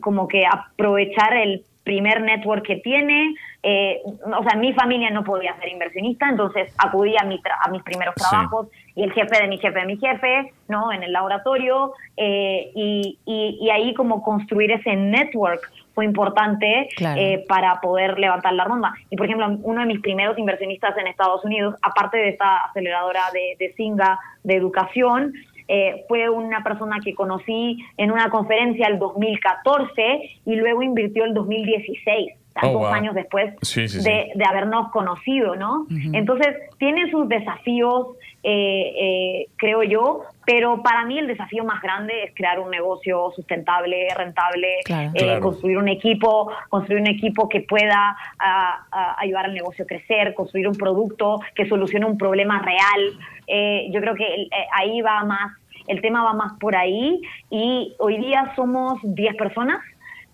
[0.00, 3.34] como que aprovechar el primer network que tiene.
[3.62, 4.00] Eh,
[4.38, 7.82] o sea, mi familia no podía ser inversionista, entonces acudí a, mi tra- a mis
[7.82, 8.24] primeros Sí.
[8.28, 10.92] trabajos y el jefe de mi jefe de mi jefe, ¿no?
[10.92, 17.20] En el laboratorio eh, y, y, y ahí como construir ese network fue importante Claro.
[17.20, 18.92] eh, para poder levantar la ronda.
[19.10, 23.22] Y por ejemplo, uno de mis primeros inversionistas en Estados Unidos, aparte de esta aceleradora
[23.32, 25.32] de, de Singa de educación,
[25.66, 31.32] eh, fue una persona que conocí en una conferencia el 2014 y luego invirtió el
[31.34, 32.92] 2016, o sea, Oh, dos wow.
[32.92, 34.08] años después Sí, sí, sí.
[34.08, 35.86] de, de habernos conocido, ¿no?
[36.12, 38.08] Entonces, tiene sus desafíos,
[38.42, 43.32] eh, eh, creo yo, pero para mí el desafío más grande es crear un negocio
[43.34, 45.10] sustentable, rentable, Claro.
[45.14, 45.40] eh, Claro.
[45.40, 50.34] construir un equipo, construir un equipo que pueda ah, ah, ayudar al negocio a crecer,
[50.34, 53.12] construir un producto que solucione un problema real.
[53.46, 55.52] Eh, yo creo que el- eh, ahí va más,
[55.86, 59.78] el tema va más por ahí y hoy día somos 10 personas.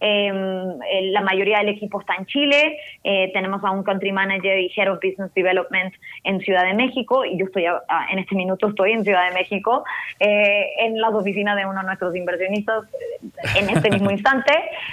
[0.01, 0.33] Eh,
[1.13, 2.79] la mayoría del equipo está en Chile.
[3.05, 5.93] Eh, tenemos a un country manager y head of business development
[6.25, 9.29] en Ciudad de México y yo estoy a- a- en este minuto estoy en Ciudad
[9.29, 9.85] de México
[10.19, 14.53] eh, en las oficinas de uno de nuestros inversionistas eh, en este mismo instante,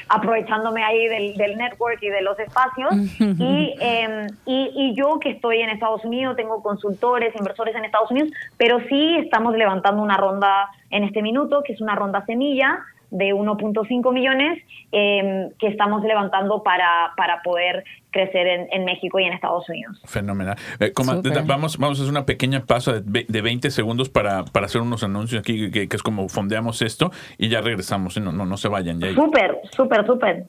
[0.10, 2.94] aprovechándome ahí del, del network y de los espacios.
[3.20, 8.12] y, eh, y, y yo que estoy en Estados Unidos, tengo consultores, inversores en Estados
[8.12, 12.80] Unidos, pero sí estamos levantando una ronda en este minuto, que es una ronda semilla
[13.10, 19.24] de 1.5 millones eh, que estamos levantando para, para poder crecer en, en México y
[19.26, 20.02] en Estados Unidos.
[20.06, 20.56] Fenomenal.
[20.80, 24.44] Eh, Coma, vamos, vamos a hacer una pequeña pausa de, ve- de 20 segundos para,
[24.46, 28.18] para hacer unos anuncios aquí, que, que es como fondeamos esto y ya regresamos.
[28.18, 28.22] ¿eh?
[28.22, 29.14] No, no, no se vayan ya.
[29.14, 30.46] Súper, súper, súper.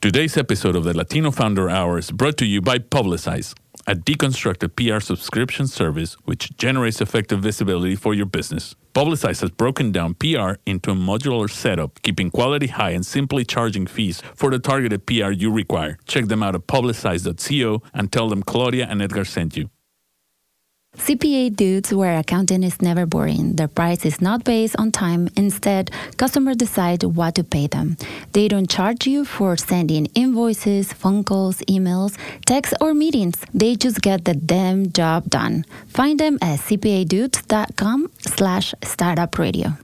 [0.00, 3.54] Today's episode of the Latino Founder Hour is brought to you by Publicize,
[3.86, 8.74] a deconstructed PR subscription service which generates effective visibility for your business.
[8.94, 13.86] Publicize has broken down PR into a modular setup, keeping quality high and simply charging
[13.86, 15.98] fees for the targeted PR you require.
[16.06, 19.70] Check them out at publicize.co and tell them Claudia and Edgar sent you.
[20.96, 23.54] CPA dudes where accounting is never boring.
[23.54, 25.28] Their price is not based on time.
[25.36, 27.96] Instead, customers decide what to pay them.
[28.32, 33.36] They don't charge you for sending invoices, phone calls, emails, texts, or meetings.
[33.54, 35.64] They just get the damn job done.
[35.86, 39.78] Find them at cpadudes.com slash startup radio.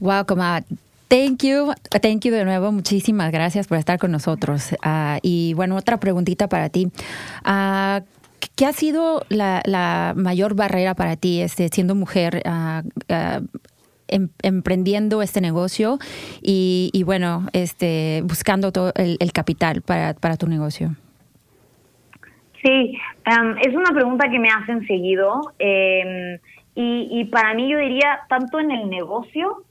[0.00, 0.64] Wow, Coma.
[1.10, 2.72] Thank you, thank you de nuevo.
[2.72, 4.74] Muchísimas gracias por estar con nosotros.
[4.82, 6.90] Ah, y bueno, otra preguntita para ti.
[7.44, 8.00] Ah,
[8.56, 12.42] ¿Qué ha sido la, mayor barrera para ti, este, siendo mujer,
[14.08, 15.98] em- emprendiendo este negocio
[16.42, 20.96] y, y, bueno, este, buscando todo el, el capital para, para tu negocio?
[22.62, 26.38] Sí, em, es una pregunta que me hacen seguido em,
[26.74, 29.64] y, para mí yo diría tanto en el negocio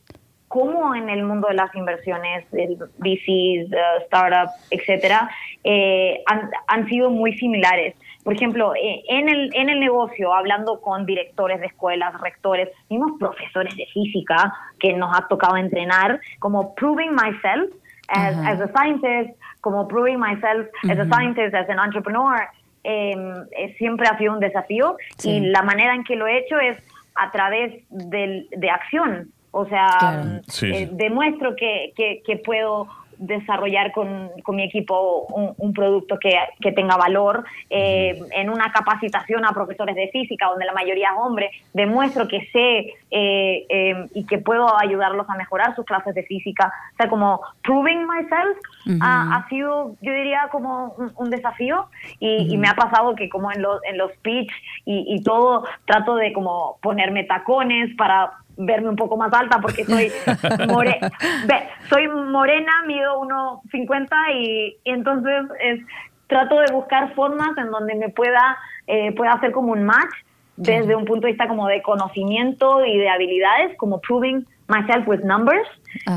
[0.47, 5.29] como en el mundo de las inversiones, del VCs, eh, startups, etcétera,
[5.63, 7.95] eh, han, han sido muy similares.
[8.23, 13.13] Por ejemplo, eh, en el, en el negocio, hablando con directores de escuelas, rectores, mismos
[13.19, 17.71] profesores de física que nos ha tocado entrenar, como proving myself
[18.07, 22.47] as, as a scientist, como proving myself as a scientist, as an entrepreneur,
[22.83, 24.97] em, eh, siempre ha sido un desafío.
[25.23, 26.77] Y la manera en que lo he hecho es
[27.15, 29.29] a través del, de acción.
[29.51, 30.89] O sea, Sí, eh, sí.
[30.93, 32.87] demuestro que, que, que puedo
[33.21, 37.45] desarrollar con, con mi equipo un, un producto que, que tenga valor.
[37.69, 42.41] Eh, en una capacitación a profesores de física, donde la mayoría es hombre, demuestro que
[42.51, 46.73] sé eh, eh, y que puedo ayudarlos a mejorar sus clases de física.
[46.93, 48.57] O sea, como proving myself
[49.01, 51.87] ha, ha sido, yo diría, como un, un desafío
[52.19, 54.51] y, y me ha pasado que como en los, en los pitch
[54.85, 59.85] y, y todo, trato de como ponerme tacones para verme un poco más alta porque
[59.85, 60.11] soy
[60.69, 60.99] more-
[61.47, 61.55] ve,
[61.89, 65.79] soy morena, mido 1,50 y, y entonces es,
[66.27, 70.13] trato de buscar formas en donde me pueda, eh, pueda hacer como un match
[70.55, 75.21] desde un punto de vista como de conocimiento y de habilidades, como proving myself with
[75.21, 75.67] numbers.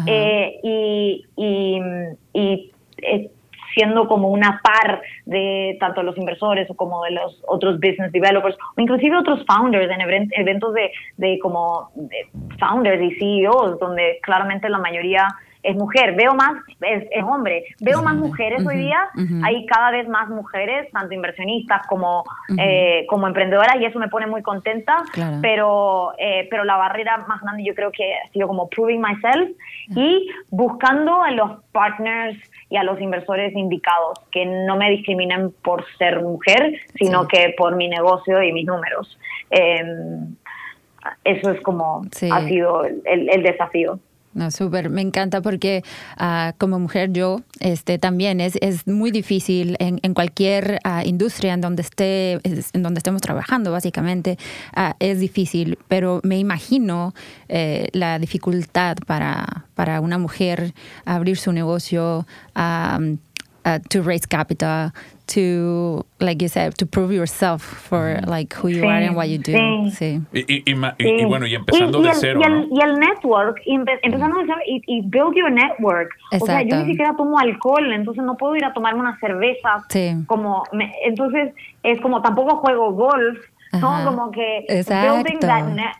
[0.06, 1.80] Eh, y, y,
[2.32, 3.30] y, eh,
[3.74, 8.56] siendo como una par de tanto los inversores o como de los otros business developers
[8.76, 14.18] o inclusive otros founders en even- eventos de, de como de founders y CEOs donde
[14.22, 15.28] claramente la mayoría
[15.64, 16.14] es mujer.
[16.14, 17.64] Veo más, es, es hombre.
[17.80, 19.08] Veo más mujeres hoy día.
[19.42, 22.22] Hay cada vez más mujeres, tanto inversionistas como,
[22.58, 24.96] eh, como emprendedoras, y eso me pone muy contenta.
[25.12, 25.38] Claro.
[25.42, 29.50] Pero, eh, pero la barrera más grande yo creo que ha sido como proving myself
[29.96, 35.84] y buscando a los partners y a los inversores indicados que no me discriminen por
[35.96, 37.28] ser mujer, sino Sí.
[37.32, 39.18] que por mi negocio y mis números.
[39.50, 39.82] Eh,
[41.24, 42.28] eso es como Sí.
[42.32, 43.98] ha sido el- el- el desafío.
[44.34, 45.84] No, súper, me encanta porque
[46.16, 51.54] ah, como mujer yo este, también es, es muy difícil en, en cualquier ah, industria
[51.54, 54.36] en donde, esté, es- en donde estemos trabajando, básicamente,
[54.74, 57.14] ah, es difícil, pero me imagino
[57.48, 62.26] eh, la dificultad para, para una mujer abrir su negocio,
[63.64, 64.90] uh, to raise capital,
[65.26, 69.28] to, like you said, to prove yourself for like who you Sí, are and what
[69.28, 69.52] you do.
[69.52, 69.90] sí.
[69.90, 70.22] Sí.
[70.32, 71.10] Y, y- y ma- y- Sí.
[71.20, 72.76] y bueno, y empezando Y- y de el- cero, y el, ¿no?
[72.76, 76.10] y el network, y empe- empezando de cero y, y build your network.
[76.32, 76.84] O sea, yo Exacto.
[76.84, 79.84] ni siquiera tomo alcohol, entonces no puedo ir a tomarme una cerveza.
[79.88, 80.14] Sí.
[80.26, 83.38] Como, me- entonces, es como tampoco juego golf,
[83.72, 83.80] Ajá.
[84.04, 84.10] ¿no?
[84.10, 85.14] Como que Exacto.
[85.14, 85.96] building that, net-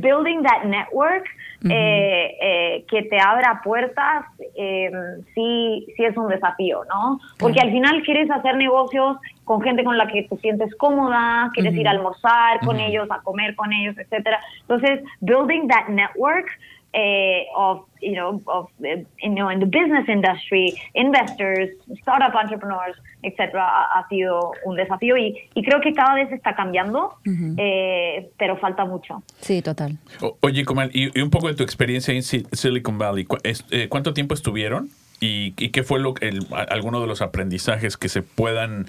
[0.00, 1.24] building that network
[1.64, 4.90] eh, eh, que te abra puertas, eh,
[5.34, 7.18] sí, sí es un desafío, ¿no?
[7.38, 11.74] Porque al final quieres hacer negocios con gente con la que te sientes cómoda, quieres
[11.74, 14.38] ir a almorzar con ellos, a comer con ellos, etcétera.
[14.60, 16.46] Entonces, building that network
[16.92, 21.70] eh, of, you know, of, eh, you know, in the business industry, investors,
[22.00, 26.54] startup entrepreneurs, etcétera, ha, ha sido un desafío y, y creo que cada vez está
[26.54, 27.14] cambiando,
[27.58, 29.22] eh, pero falta mucho.
[29.40, 29.98] Sí, total.
[30.22, 33.24] O- Oye, Comal, y, y un poco de tu experiencia en Si- Silicon Valley.
[33.24, 34.88] ¿Cu- es- eh, ¿Cuánto tiempo estuvieron?
[35.20, 38.86] ¿Y, y qué fue lo, el, a- alguno de los aprendizajes que se puedan,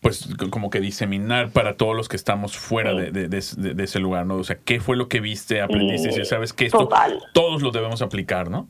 [0.00, 2.96] pues, como que diseminar para todos los que estamos fuera Sí.
[2.98, 4.34] de, de- de ese- de- de ese lugar, ¿no?
[4.36, 6.10] O sea, ¿qué fue lo que viste, aprendiste?
[6.12, 7.20] Sí, Y sabes que esto total.
[7.32, 8.68] todos lo debemos aplicar, ¿no?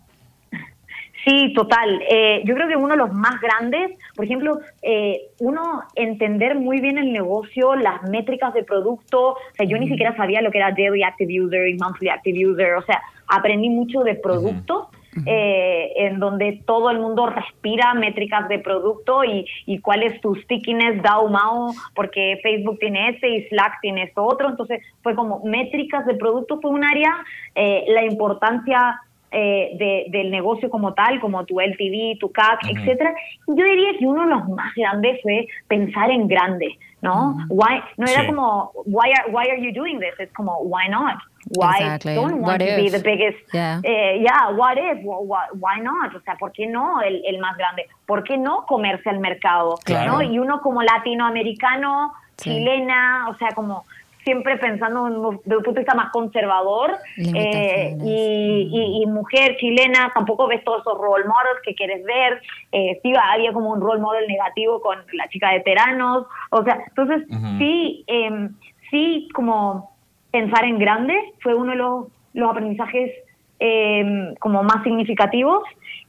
[1.25, 2.03] Sí, total.
[2.11, 6.81] Eh, yo creo que uno de los más grandes, por ejemplo, eh, uno entender muy
[6.81, 9.29] bien el negocio, las métricas de producto.
[9.35, 12.47] O sea, yo ni siquiera sabía lo que era Daily Active User y Monthly Active
[12.49, 12.75] User.
[12.75, 14.91] O sea, aprendí mucho de producto.
[15.27, 20.35] Eh, en donde todo el mundo respira métricas de producto y, y cuál es tu
[20.37, 24.49] stickiness, DAO, MAO, porque Facebook tiene este y Slack tiene esto otro.
[24.49, 27.15] Entonces, fue como métricas de producto, fue un área,
[27.55, 29.01] eh, la importancia
[29.33, 33.15] eh, de- del negocio como tal, como tu LTV, tu CAC, etcétera.
[33.49, 37.37] Yo diría que uno de los más grandes fue pensar en grande, ¿no?
[37.49, 38.27] Why, no era Sí.
[38.27, 40.19] como, why are, why are you doing this?
[40.19, 41.17] Es como, why not?
[41.57, 42.15] Why Exactly.
[42.15, 43.39] don't What want to be the biggest?
[43.53, 43.81] Yeah.
[43.83, 44.99] Eh, yeah, what if?
[45.03, 46.15] Wh- wh- Why not?
[46.15, 47.87] O sea, ¿por qué no el, el más grande?
[48.07, 49.75] ¿Por qué no comerse al mercado?
[49.85, 50.13] Claro.
[50.13, 50.23] ¿no?
[50.23, 52.51] Y uno como latinoamericano, Sí.
[52.51, 53.85] chilena, o sea, como
[54.25, 56.93] siempre pensando en un- desde un punto de vista más conservador
[57.35, 62.41] eh, y, y- y mujer chilena, tampoco ves todos esos role models que quieres ver.
[62.73, 66.27] Eh, sí, había como un role model negativo con la chica de Teranos.
[66.51, 67.27] O sea, entonces
[67.59, 68.51] sí, em,
[68.91, 69.93] sí, como
[70.31, 73.11] pensar en grande fue uno de los, los aprendizajes
[73.59, 75.63] em, como más significativos.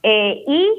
[0.04, 0.70] Eh, y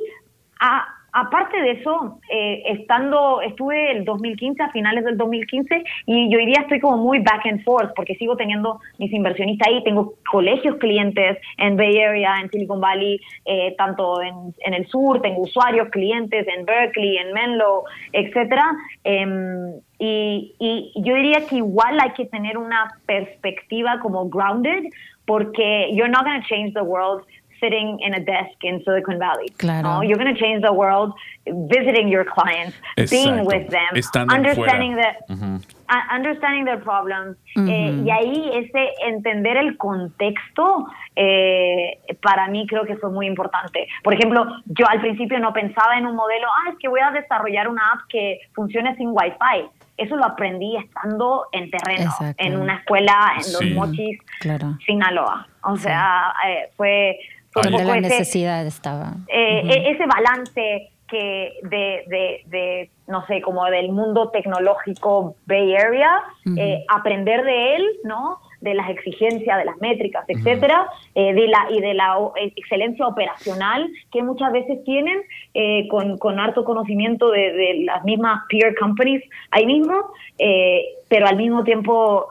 [0.61, 6.39] a, aparte de eso, eh, estando, estuve el 2015, a finales del 2015, y yo
[6.39, 10.15] hoy día estoy como muy back and forth, porque sigo teniendo mis inversionistas ahí, tengo
[10.29, 14.35] colegios clientes en Bay Area, en Silicon Valley, eh, tanto en,
[14.67, 18.73] en, el sur, tengo usuarios clientes en Berkeley, en Menlo, etcétera.
[19.05, 24.91] Em, y, y yo diría que igual hay que tener una perspectiva como grounded,
[25.27, 27.25] porque you're not going to change the world
[27.61, 29.49] sitting in a desk in Silicon Valley.
[29.59, 29.83] Claro.
[29.89, 30.03] No?
[30.03, 31.13] You're going to change the world
[31.47, 33.11] visiting your clients, Exacto.
[33.11, 35.11] being with them, Estando understanding the,
[35.91, 37.37] uh, understanding their problems.
[37.57, 40.87] eh, y ahí ese entender el contexto
[41.17, 43.87] eh, para mí creo que fue muy importante.
[44.03, 47.11] Por ejemplo, yo al principio no pensaba en un modelo, ah, es que voy a
[47.11, 49.69] desarrollar una app que funcione sin Wi-Fi.
[49.97, 52.43] Eso lo aprendí estando en terreno, Exacto.
[52.45, 53.75] en una escuela en Los Sí.
[53.75, 54.77] Mochis, Claro.
[54.85, 55.47] Sinaloa.
[55.63, 57.17] O sea, eh, fue,
[57.55, 59.15] Donde la ese, necesidad estaba.
[59.29, 65.77] eh, e- ese balance que de, de, de, no sé, como del mundo tecnológico Bay
[65.77, 66.23] Area,
[66.57, 68.39] eh, aprender de él, ¿no?
[68.63, 73.07] De las exigencias, de las métricas, etcétera, eh, de la, y de la eh, excelencia
[73.07, 75.21] operacional que muchas veces tienen
[75.53, 79.95] eh, con, con harto conocimiento de, de las mismas peer companies ahí mismo,
[80.39, 82.29] eh, pero al mismo tiempo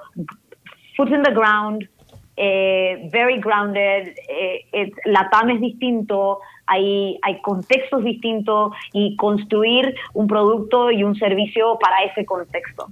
[0.97, 1.87] foot in the ground,
[2.35, 10.27] eh, very grounded, eh, la TAM es distinto, hay, hay contextos distintos y construir un
[10.27, 12.87] producto y un servicio para ese contexto.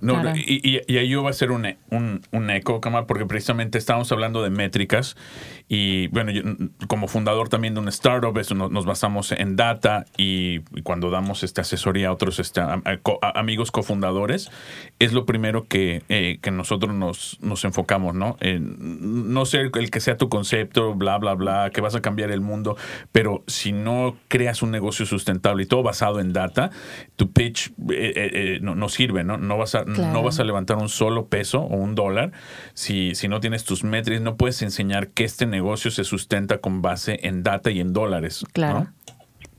[0.00, 0.36] No, Claro.
[0.38, 4.50] y, ahí yo va a ser un, un, un eco, porque precisamente estábamos hablando de
[4.50, 5.16] métricas
[5.68, 6.42] y bueno, yo,
[6.88, 11.10] como fundador también de una startup, eso nos, nos basamos en data y, y cuando
[11.10, 14.50] damos esta asesoría a otros este, a- a- co- a- amigos cofundadores,
[14.98, 18.36] es lo primero que, eh, que nosotros nos, nos enfocamos, ¿no?
[18.40, 22.30] En, no sé el que sea tu concepto, bla, bla, bla, que vas a cambiar
[22.30, 22.76] el mundo,
[23.12, 26.70] pero si no creas un negocio sustentable y todo basado en data,
[27.16, 29.36] tu pitch eh, eh, eh, no, no sirve, ¿no?
[29.38, 30.12] No vas, a, Claro.
[30.12, 32.32] no vas a levantar un solo peso o un dólar
[32.74, 36.82] si, si no tienes tus métricas, no puedes enseñar que este negocio se sustenta con
[36.82, 38.42] base en data y en dólares.
[38.44, 38.50] ¿no?
[38.52, 38.86] Claro.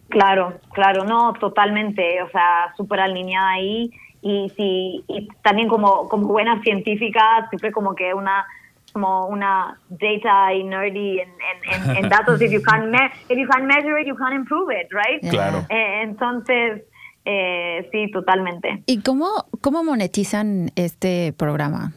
[0.09, 6.27] Claro, claro, no, totalmente, o sea, súper alineada ahí y sí, y también como, como
[6.27, 8.45] buena científica, siempre como que una
[8.93, 13.37] como una data y nerdy en, en, en, en datos, if you can't me- if
[13.37, 15.21] you can't measure it, you can't improve it, right?
[15.29, 15.65] Claro.
[15.69, 16.83] Eh, entonces,
[17.29, 18.83] eh, sí, totalmente.
[18.85, 19.27] ¿Y cómo,
[19.59, 21.91] cómo monetizan este programa?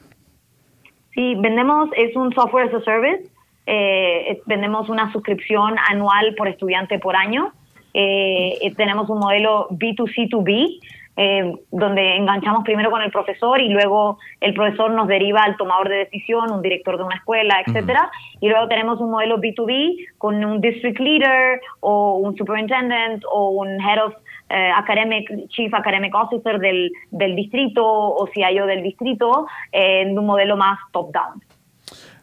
[1.14, 3.31] Sí, vendemos, es un software as a service,
[3.66, 7.53] eh, vendemos una suscripción anual por estudiante por año,
[7.95, 10.81] eh, eh, tenemos un modelo B2C2B,
[11.16, 15.90] eh, donde enganchamos primero con el profesor y luego el profesor nos deriva al tomador
[15.90, 20.45] de decisión, un director de una escuela, etcétera, y luego tenemos un modelo B2B con
[20.45, 24.14] un district leader o un superintendent o un head of
[24.51, 30.27] eh, academic, chief academic officer del, del distrito o CIO del distrito eh, en un
[30.27, 31.43] modelo más top down.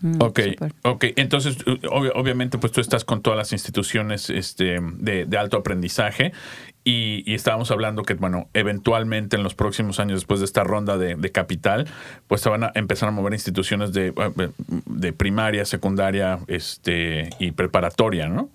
[0.01, 0.21] Mm,
[0.83, 1.03] Ok.
[1.15, 1.57] Entonces,
[1.89, 6.31] obviamente, pues tú estás con todas las instituciones este, de, de alto aprendizaje
[6.83, 10.97] y, y estábamos hablando que, bueno, eventualmente en los próximos años, después de esta ronda
[10.97, 11.87] de, de capital,
[12.27, 14.49] pues se van a empezar a mover instituciones de, eh,
[14.85, 18.49] de primaria, secundaria este, y preparatoria, ¿no?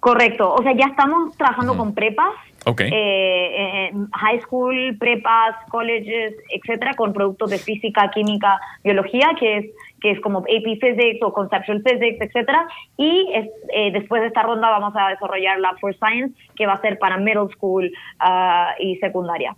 [0.00, 2.32] Correcto, o sea, ya estamos trabajando con prepas,
[2.66, 2.80] Ok.
[2.82, 9.66] eh, eh, high school, prepas, colleges, etcétera, con productos de física, química, biología, que es
[10.00, 12.68] que es como AP Physics o Conceptual Physics, etcétera.
[12.96, 16.74] Y es- eh, después de esta ronda vamos a desarrollar Lab for Science, que va
[16.74, 17.90] a ser para middle school
[18.20, 19.56] ah, y secundaria.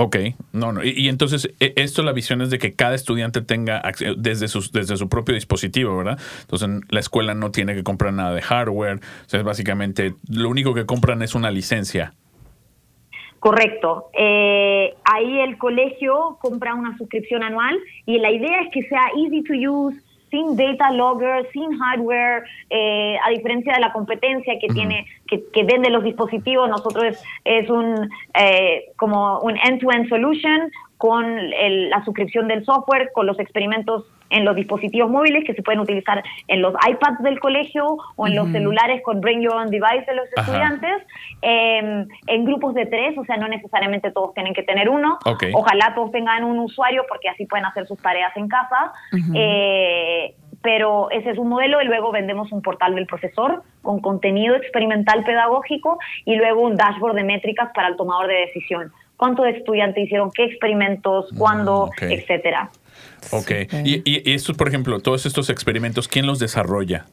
[0.00, 0.16] Ok,
[0.52, 0.84] no, no.
[0.84, 3.82] Y, y entonces, e- esto la visión es de que cada estudiante tenga
[4.18, 6.18] desde, sus, desde su propio dispositivo, ¿verdad?
[6.42, 8.96] Entonces, la escuela no tiene que comprar nada de hardware.
[8.98, 12.12] O sea, básicamente, lo único que compran es una licencia.
[13.40, 14.10] Correcto.
[14.14, 19.42] Eh, ahí el colegio compra una suscripción anual y la idea es que sea easy
[19.42, 19.96] to use,
[20.30, 25.62] sin data logger, sin hardware, eh, a diferencia de la competencia que tiene, que, que
[25.62, 32.04] vende los dispositivos, nosotros es, es un eh, como un end-to-end solution con el- la
[32.04, 36.60] suscripción del software, con los experimentos en los dispositivos móviles que se pueden utilizar en
[36.60, 40.26] los iPads del colegio o en los celulares con Bring Your Own Device de los
[40.36, 40.42] Ajá.
[40.42, 41.02] estudiantes,
[41.40, 45.18] eh, en grupos de tres, o sea, no necesariamente todos tienen que tener uno.
[45.54, 48.92] Ojalá todos tengan un usuario porque así pueden hacer sus tareas en casa.
[49.34, 54.56] Eh, pero ese es un modelo y luego vendemos un portal del profesor con contenido
[54.56, 58.92] experimental pedagógico y luego un dashboard de métricas para el tomador de decisión.
[59.18, 62.02] ¿Cuántos estudiantes hicieron qué experimentos, cuándo, ok.
[62.02, 62.70] etcétera?
[63.32, 63.50] Ok.
[63.84, 67.04] Y, y estos, por ejemplo, todos estos experimentos, ¿quién los desarrolla?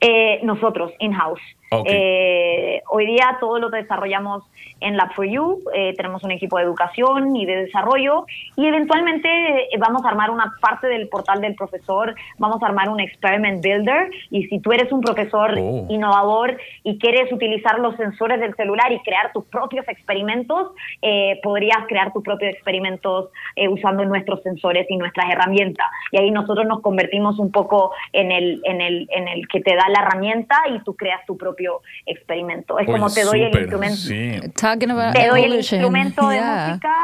[0.00, 1.40] Eh, nosotros, in-house.
[1.70, 1.86] Ok.
[1.90, 4.42] Eh, hoy día todo lo desarrollamos
[4.80, 8.26] en Lab4U, eh, tenemos un equipo de educación y de desarrollo
[8.56, 12.88] y eventualmente eh, vamos a armar una parte del portal del profesor, vamos a armar
[12.88, 15.86] un experiment builder y si tú eres un profesor Oh.
[15.88, 21.78] innovador y quieres utilizar los sensores del celular y crear tus propios experimentos, eh, podrías
[21.88, 25.86] crear tus propios experimentos eh, usando nuestros sensores y nuestras herramientas.
[26.12, 29.74] Y ahí nosotros nos convertimos un poco en el, en el, en el que te
[29.74, 31.57] da la herramienta y tú creas tu propio
[32.06, 32.78] experimento.
[32.78, 33.96] Es Oye, como te doy el instrumento.
[33.96, 34.40] Sí.
[34.60, 36.66] Talking about Te doy el instrumento de Yeah.
[36.68, 36.94] música,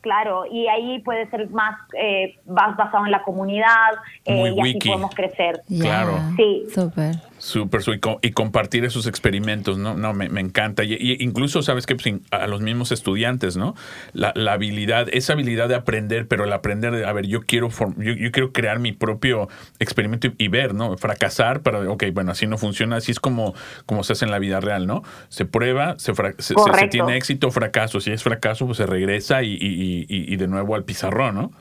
[0.00, 3.90] claro, y ahí puede ser más, eh, más basado en la comunidad
[4.24, 4.88] eh, y así wiki.
[4.88, 5.60] podemos crecer.
[5.68, 5.84] Yeah.
[5.84, 6.12] Claro.
[6.36, 6.66] Sí.
[6.74, 7.14] Súper.
[7.42, 9.94] Súper, su- y, co- y compartir esos experimentos, ¿no?
[9.94, 10.84] No, me, me encanta.
[10.84, 11.96] Y, y incluso, ¿sabes que
[12.30, 13.74] A los mismos estudiantes, ¿no?
[14.12, 17.70] La, la habilidad, esa habilidad de aprender, pero el aprender de, a ver, yo quiero,
[17.70, 19.48] form- yo, yo quiero crear mi propio
[19.78, 20.98] experimento y, y ver, ¿no?
[20.98, 23.54] Fracasar para, ok, bueno, así no funciona, así es como,
[23.86, 25.02] como se hace en la vida real, ¿no?
[25.30, 26.90] Se prueba, se, fra- se- se- se Correcto.
[26.90, 28.00] tiene éxito o fracaso.
[28.00, 31.52] Si es fracaso, pues se regresa y, y- y- y de nuevo al pizarrón, ¿no?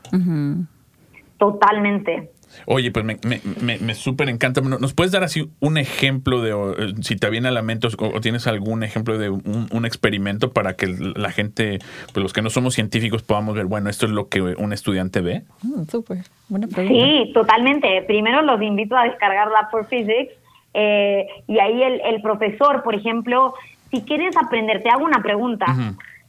[1.38, 2.32] Totalmente.
[2.66, 4.62] Oye, pues me, me, me, me súper encanta.
[4.62, 7.62] ¿No- ¿Nos puedes dar así un ejemplo de, o, eh, si te viene a la
[7.62, 11.80] mente o, o tienes algún ejemplo de un, un experimento para que la gente,
[12.14, 15.22] pues los que no somos científicos podamos ver, bueno, esto es lo que un estudiante
[15.22, 15.44] ve?
[15.64, 16.20] Mm, Súper.
[16.48, 16.94] Buena pregunta.
[17.06, 18.02] Sí, totalmente.
[18.08, 20.34] Primero los invito a descargar Lab for Physics
[20.74, 23.54] eh, y ahí el, el profesor, por ejemplo,
[23.92, 25.66] si quieres aprender, te hago una pregunta.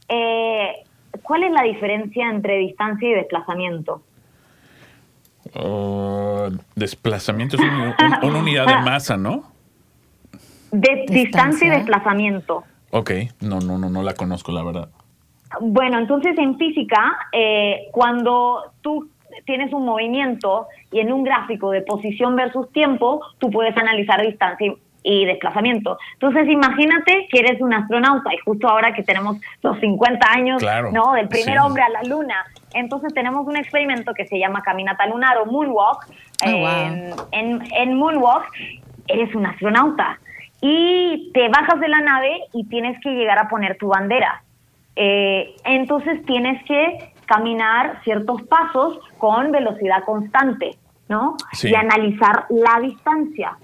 [0.09, 0.69] Eh,
[1.23, 4.01] ¿Cuál es la diferencia entre distancia y desplazamiento?
[6.75, 9.43] Desplazamiento es un- un- una unidad de masa, ¿no?
[10.71, 12.63] De, distancia y desplazamiento.
[12.91, 14.89] Ok, no, no, no, no la conozco, la verdad.
[15.59, 19.09] Bueno, entonces en física, eh, cuando tú
[19.45, 24.67] tienes un movimiento y en un gráfico de posición versus tiempo, tú puedes analizar distancia
[24.67, 25.97] y- y desplazamiento.
[26.13, 30.91] Entonces imagínate que eres un astronauta y justo ahora que tenemos los 50 años Claro,
[30.91, 31.13] ¿no?
[31.13, 31.65] del primer sí.
[31.65, 32.35] hombre a la luna,
[32.73, 36.05] entonces tenemos un experimento que se llama caminata lunar o moonwalk.
[36.07, 37.27] Oh, Eh, wow.
[37.31, 38.45] en, en moonwalk
[39.07, 40.19] eres un astronauta
[40.61, 44.43] y te bajas de la nave y tienes que llegar a poner tu bandera.
[44.95, 50.71] Eh, entonces tienes que caminar ciertos pasos con velocidad constante,
[51.07, 51.37] ¿no?
[51.53, 51.69] Sí.
[51.69, 53.57] Y analizar la distancia.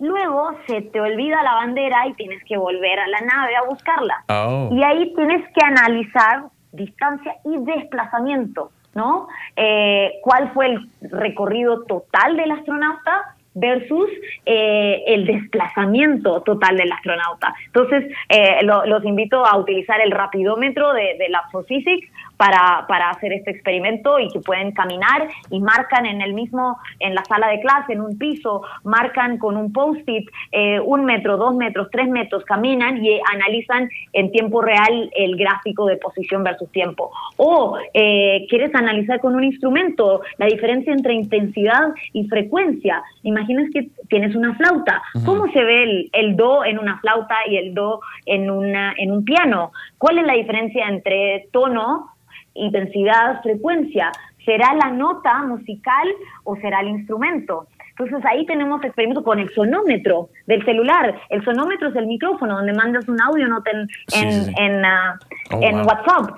[0.00, 4.24] Luego se te olvida la bandera y tienes que volver a la nave a buscarla.
[4.28, 4.68] Oh.
[4.72, 6.42] Y ahí tienes que analizar
[6.72, 9.28] distancia y desplazamiento, ¿no?
[9.56, 14.08] Eh, ¿Cuál fue el recorrido total del astronauta versus
[14.46, 17.54] eh, el desplazamiento total del astronauta?
[17.66, 23.10] Entonces, eh, lo- los invito a utilizar el rapidómetro de, de Lab Physics para, para
[23.10, 27.48] hacer este experimento y que pueden caminar y marcan en el mismo, en la sala
[27.48, 32.08] de clase, en un piso, marcan con un post-it eh, un metro, dos metros, tres
[32.08, 37.10] metros, caminan y analizan en tiempo real el gráfico de posición versus tiempo.
[37.36, 43.02] O eh, quieres analizar con un instrumento la diferencia entre intensidad y frecuencia.
[43.22, 45.02] Imaginas que tienes una flauta.
[45.24, 49.10] ¿Cómo se ve el, el do en una flauta y el do en, una, en
[49.10, 49.72] un piano?
[49.98, 52.12] ¿Cuál es la diferencia entre tono
[52.54, 54.12] intensidad, frecuencia.
[54.44, 56.08] ¿Será la nota musical
[56.44, 57.66] o será el instrumento?
[57.90, 61.14] Entonces ahí tenemos experimentos con el sonómetro del celular.
[61.28, 64.84] El sonómetro es el micrófono donde mandas un audio nota en, Sí, en, sí, en,
[64.84, 65.18] ah,
[65.52, 65.86] Oh, en wow.
[65.86, 66.36] WhatsApp.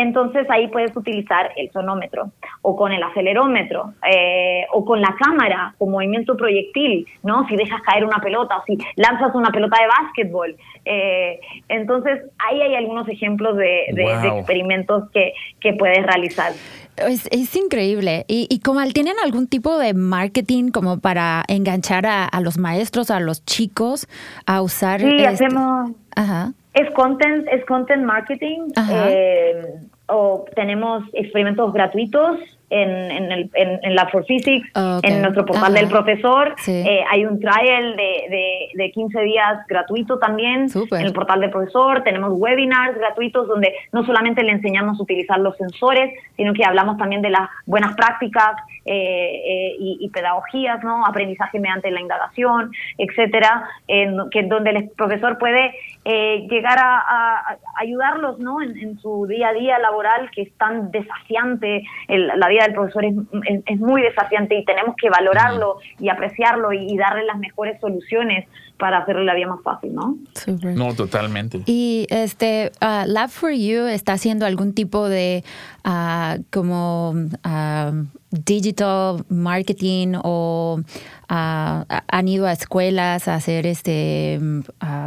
[0.00, 2.30] Entonces ahí puedes utilizar el sonómetro
[2.62, 7.46] o con el acelerómetro eh, o con la cámara con movimiento proyectil, ¿no?
[7.48, 10.56] Si dejas caer una pelota o si lanzas una pelota de básquetbol.
[10.84, 16.52] Eh, entonces ahí hay algunos ejemplos de, de- de experimentos que, que puedes realizar.
[16.96, 18.24] Es, es increíble.
[18.26, 23.10] Y, y como tienen algún tipo de marketing como para enganchar a, a los maestros,
[23.10, 24.06] a los chicos
[24.46, 25.00] a usar.
[25.00, 25.92] Sí, este- hacemos...
[26.16, 26.52] Ajá.
[26.74, 28.70] Es content, es content marketing.
[28.90, 32.38] Eh, o tenemos experimentos gratuitos
[32.70, 35.04] en, en, el, en, en Lab for Physics, Ok.
[35.04, 35.80] en nuestro portal Ajá.
[35.80, 36.54] del profesor.
[36.58, 36.72] Sí.
[36.86, 41.50] Eh, hay un trial de, de, de 15 días gratuito también en el portal del
[41.50, 42.02] profesor.
[42.02, 46.96] Tenemos webinars gratuitos donde no solamente le enseñamos a utilizar los sensores, sino que hablamos
[46.98, 51.04] también de las buenas prácticas eh, eh, y, y pedagogías, ¿no?
[51.06, 57.56] aprendizaje mediante la indagación, etcétera, en, que donde el profesor puede eh, llegar a, a-
[57.76, 58.62] ayudarlos ¿no?
[58.62, 61.84] en, en su día a día laboral que es tan desafiante.
[62.08, 63.14] El- la vida del profesor es,
[63.48, 67.80] es- es muy desafiante y tenemos que valorarlo y apreciarlo y, y darle las mejores
[67.80, 68.46] soluciones
[68.78, 70.16] para hacerle la vida más fácil, ¿no?
[70.34, 70.76] Súper.
[70.76, 71.62] No, totalmente.
[71.66, 75.42] Y este ah, Lab for You está haciendo algún tipo de
[75.84, 77.90] ah, como ah,
[78.30, 80.80] digital marketing o
[81.28, 84.38] a- han ido a escuelas a hacer este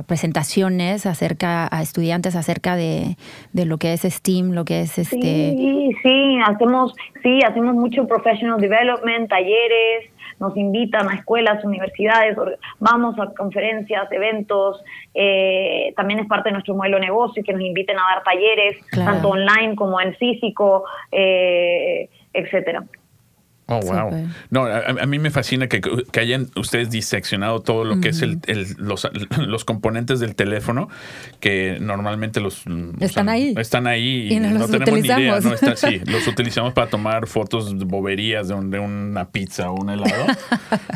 [0.08, 3.16] presentaciones acerca a estudiantes acerca de,
[3.54, 6.94] de lo que es STEAM, lo que es este Sí, sí, hacemos,
[7.24, 10.10] sí, hacemos mucho professional development, talleres,
[10.40, 12.36] nos invitan a escuelas, universidades,
[12.80, 14.82] vamos a conferencias, eventos,
[15.14, 18.84] eh, también es parte de nuestro modelo de negocio que nos inviten a dar talleres,
[18.92, 19.12] Claro.
[19.12, 22.84] tanto online como en físico, eh, etcétera.
[23.72, 24.10] Oh, wow.
[24.10, 24.26] Súper.
[24.50, 28.22] No, a, a mí me fascina que, que hayan ustedes diseccionado todo lo que es
[28.22, 29.08] el, el- los,
[29.38, 30.90] los componentes del teléfono
[31.40, 32.64] que normalmente los
[33.00, 33.54] Están ahí.
[33.58, 35.16] Están ahí y, Y no no, los tenemos ni idea.
[35.38, 35.46] utilizamos.
[35.46, 35.54] ¿no?
[35.54, 39.76] Está- sí, los utilizamos para tomar fotos de boberías de, un- de una pizza o
[39.82, 40.26] un helado.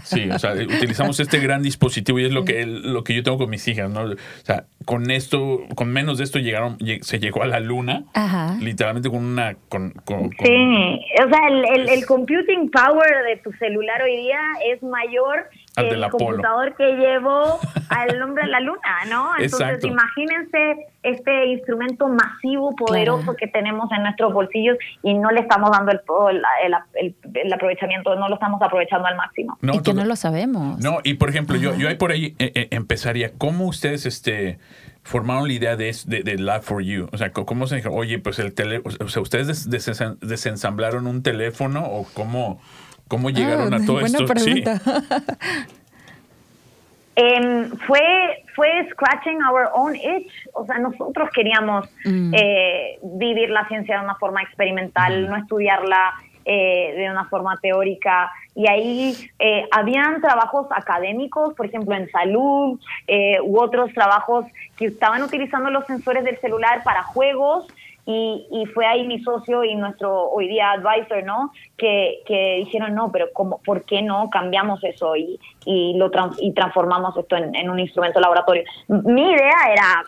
[0.04, 3.40] Sí, o sea, utilizamos este gran dispositivo y es lo que, lo que yo tengo
[3.40, 4.02] con mis hijas, ¿no?
[4.04, 8.04] O sea, con esto, con menos de esto llegaron, lleg- se llegó a la luna,
[8.14, 8.56] Ajá.
[8.62, 13.38] literalmente con una, con, con- con- Sí, o sea, el, el, el computing power de
[13.38, 14.40] tu celular hoy día
[14.72, 16.26] es mayor Al el Apolo.
[16.28, 17.60] computador que llevó
[17.90, 19.30] al hombre a la luna, ¿no?
[19.38, 19.88] Entonces, Exacto.
[19.88, 23.38] imagínense este instrumento masivo, poderoso Claro.
[23.38, 27.16] que tenemos en nuestros bolsillos y no le estamos dando el, todo el, el- el-
[27.34, 29.58] el aprovechamiento, no lo estamos aprovechando al máximo.
[29.62, 30.80] No, y que no lo sabemos.
[30.80, 34.58] No, y por ejemplo, yo, yo ahí por ahí eh, eh, empezaría, ¿cómo ustedes este
[35.06, 37.08] formaron la idea de, de, de Lab for You?
[37.14, 41.08] O sea, ¿cómo se dijo, oye, pues el teléfono, o sea, ¿ustedes des- desen- desensamblaron
[41.08, 42.60] un teléfono o cómo,
[43.08, 44.28] cómo llegaron Ah, a todo buena esto?
[44.38, 44.62] Sí.
[44.64, 44.82] pregunta.
[47.18, 48.02] Em, fue,
[48.56, 50.30] fue scratching our own itch.
[50.54, 52.34] O sea, nosotros queríamos Mm.
[52.36, 56.14] eh, vivir la ciencia de una forma experimental, no estudiarla
[56.46, 58.32] eh, de una forma teórica.
[58.56, 64.46] Y ahí eh, habían trabajos académicos, por ejemplo, en salud, eh, u otros trabajos
[64.78, 67.68] que estaban utilizando los sensores del celular para juegos.
[68.08, 71.52] Y, y fue ahí mi socio y nuestro hoy día advisor, ¿no?
[71.76, 76.38] Que, que dijeron, no, pero ¿cómo, ¿por qué no cambiamos eso y, y lo trans-
[76.40, 78.64] y transformamos esto en, en un instrumento laboratorio?
[78.90, 80.04] Mi idea era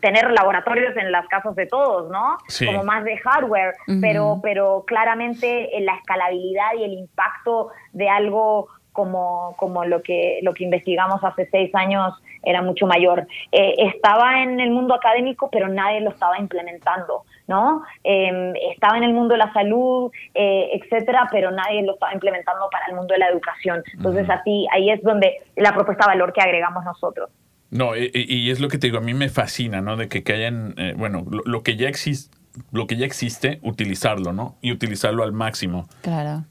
[0.00, 2.36] tener laboratorios en las casas de todos, ¿no?
[2.48, 2.66] Sí.
[2.66, 8.68] Como más de hardware, pero, pero claramente en la escalabilidad y el impacto de algo
[8.92, 13.26] como, como lo que lo que investigamos hace seis años era mucho mayor.
[13.52, 17.82] Eh, estaba en el mundo académico, pero nadie lo estaba implementando, ¿no?
[18.04, 22.68] Eh, estaba en el mundo de la salud, eh, etcétera, pero nadie lo estaba implementando
[22.70, 23.82] para el mundo de la educación.
[23.94, 27.30] Entonces, así, ahí es donde la propuesta de valor que agregamos nosotros.
[27.72, 29.96] No, y, y- es lo que te digo, a mí me fascina, ¿no?
[29.96, 32.36] De que, que hayan, eh, bueno, lo, lo que ya existe,
[32.70, 34.56] lo que ya existe, utilizarlo, ¿no?
[34.60, 36.44] Y utilizarlo al máximo, Claro.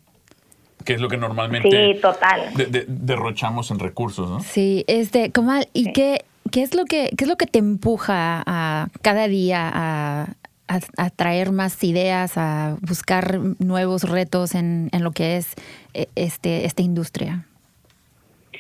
[0.84, 2.52] que es lo que normalmente Sí, total.
[2.56, 4.40] de- de- derrochamos en recursos, ¿no?
[4.42, 5.94] Sí, este, Comal, ¿y Sí.
[5.94, 10.24] qué, qué es lo que qué es lo que te empuja a cada día a,
[10.68, 15.54] a, a traer más ideas, a buscar nuevos retos en, en lo que es
[15.94, 17.46] eh, este esta industria?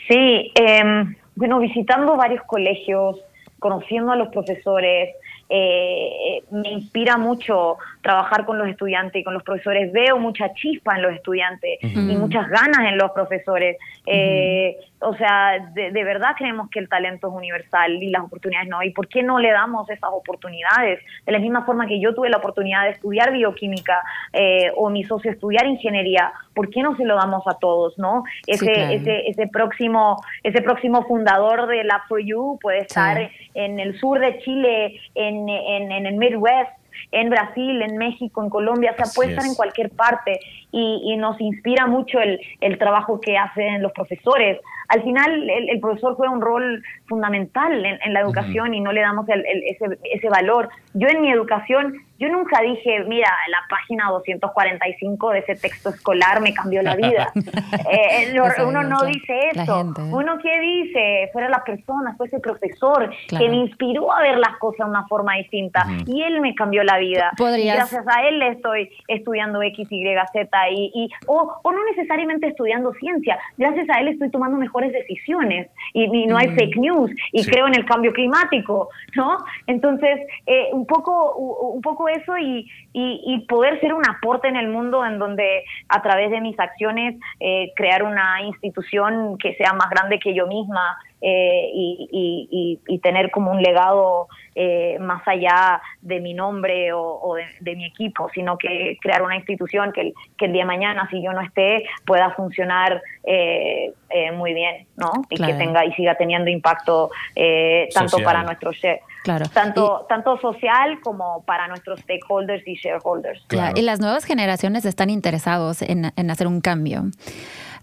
[0.07, 3.19] Sí, em, bueno, visitando varios colegios,
[3.59, 5.15] conociendo a los profesores,
[5.53, 9.91] eh, me inspira mucho trabajar con los estudiantes y con los profesores.
[9.91, 13.77] Veo mucha chispa en los estudiantes y muchas ganas en los profesores.
[14.05, 18.69] Eh, O sea, de, de verdad creemos que el talento es universal y las oportunidades
[18.69, 18.83] no.
[18.83, 20.99] ¿Y por qué no le damos esas oportunidades?
[21.25, 24.01] De la misma forma que yo tuve la oportunidad de estudiar bioquímica
[24.33, 28.23] eh, o mi socio estudiar ingeniería, ¿por qué no se lo damos a todos, no?
[28.45, 28.91] Ese, claro.
[28.93, 33.27] ese, ese próximo, ese próximo fundador de Lab for You puede estar Sí.
[33.55, 36.71] en el sur de Chile, en, en, en el Midwest,
[37.11, 39.51] en Brasil, en México, en Colombia, o sea, Así puede estar es.
[39.51, 40.39] en cualquier parte
[40.71, 44.59] y, y nos inspira mucho el, el trabajo que hacen los profesores.
[44.91, 48.91] Al final, el, el profesor juega un rol fundamental en, en la educación y no
[48.91, 49.85] le damos el- el- ese,
[50.15, 50.69] ese valor.
[50.93, 56.41] Yo en mi educación, yo nunca dije, mira, la página 245 de ese texto escolar
[56.41, 57.31] me cambió la vida.
[57.89, 59.77] Eh, lo- Eso uno no dice eso.
[59.83, 60.01] gente.
[60.01, 63.43] Uno qué dice, fuera la persona, fue ese profesor Claro.
[63.45, 66.83] que me inspiró a ver las cosas de una forma distinta y él me cambió
[66.83, 67.31] la vida.
[67.37, 70.03] Podrías- Y gracias a él estoy estudiando X, Y,
[70.33, 74.91] Z y, y o, o no necesariamente estudiando ciencia, gracias a él estoy tomando mejores
[74.93, 77.00] decisiones y, y no hay fake news
[77.31, 77.49] y Sí.
[77.51, 79.37] creo en el cambio climático, ¿no?
[79.67, 84.55] Entonces, eh, un poco un poco eso y, y, y poder ser un aporte en
[84.55, 89.73] el mundo en donde a través de mis acciones eh, crear una institución que sea
[89.73, 94.97] más grande que yo misma eh, y, y- y- y tener como un legado eh,
[94.99, 99.35] más allá de mi nombre o, o de, de mi equipo, sino que crear una
[99.37, 103.93] institución que el, que el día de mañana, si yo no esté, pueda funcionar eh,
[104.09, 105.11] eh, muy bien, ¿no?
[105.29, 105.53] Y Claro.
[105.53, 108.25] que tenga y siga teniendo impacto eh, tanto Social.
[108.25, 109.45] para nuestros share- Claro.
[109.53, 113.43] Tanto, tanto social como para nuestros stakeholders y shareholders.
[113.45, 113.77] Claro.
[113.77, 117.03] Y las nuevas generaciones están interesados en, en hacer un cambio.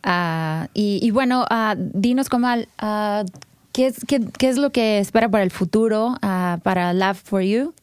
[0.06, 3.24] Uh, y, y, bueno, uh, dinos, Comal, uh,
[3.72, 6.14] ¿qué, es, qué, ¿qué, es lo que espera para el futuro
[6.62, 7.74] para Lab for You?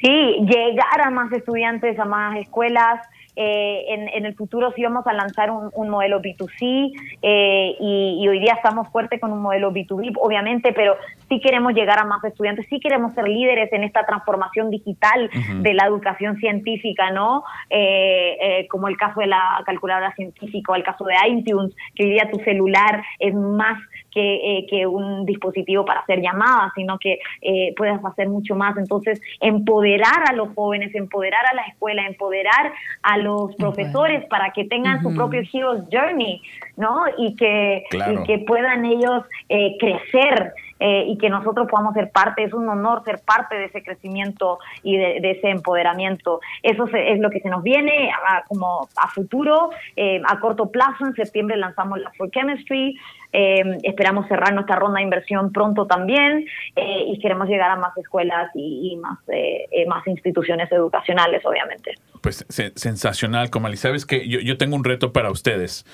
[0.00, 3.00] Sí, llegar a más estudiantes, a más escuelas,
[3.36, 8.18] eh, en, en, el futuro sí vamos a lanzar un, un modelo B2C eh, y,
[8.20, 10.96] y, hoy día estamos fuertes con un modelo B2B, obviamente, pero
[11.28, 15.38] sí queremos llegar a más estudiantes, sí queremos ser líderes en esta transformación digital uh
[15.38, 15.62] -huh.
[15.62, 17.44] de la educación científica, ¿no?
[17.70, 22.04] Eh, eh, como el caso de la calculadora científica o el caso de iTunes, que
[22.04, 23.78] hoy día tu celular es más
[24.16, 28.74] que, eh, que, un dispositivo para hacer llamadas, sino que eh, puedes hacer mucho más.
[28.78, 34.64] Entonces, empoderar a los jóvenes, empoderar a la escuela, empoderar a los profesores para que
[34.64, 35.10] tengan uh -huh.
[35.10, 36.40] su propio Hero's Journey,
[36.78, 37.02] ¿no?
[37.18, 38.22] Y que, claro.
[38.22, 40.54] y que puedan ellos eh, crecer.
[40.78, 44.58] Eh, y que nosotros podamos ser parte, es un honor ser parte de ese crecimiento
[44.82, 46.40] y de, ese empoderamiento.
[46.62, 50.70] Eso se, es lo que se nos viene a, como a futuro, eh, a corto
[50.70, 51.06] plazo.
[51.06, 52.94] En septiembre lanzamos la For Chemistry,
[53.32, 57.96] eh, esperamos cerrar nuestra ronda de inversión pronto también eh, y queremos llegar a más
[57.98, 61.94] escuelas y, y más, eh, más instituciones educacionales, obviamente.
[62.20, 63.76] Pues se, sensacional, Comali.
[63.76, 65.84] Sabes que yo, yo, tengo un reto para ustedes.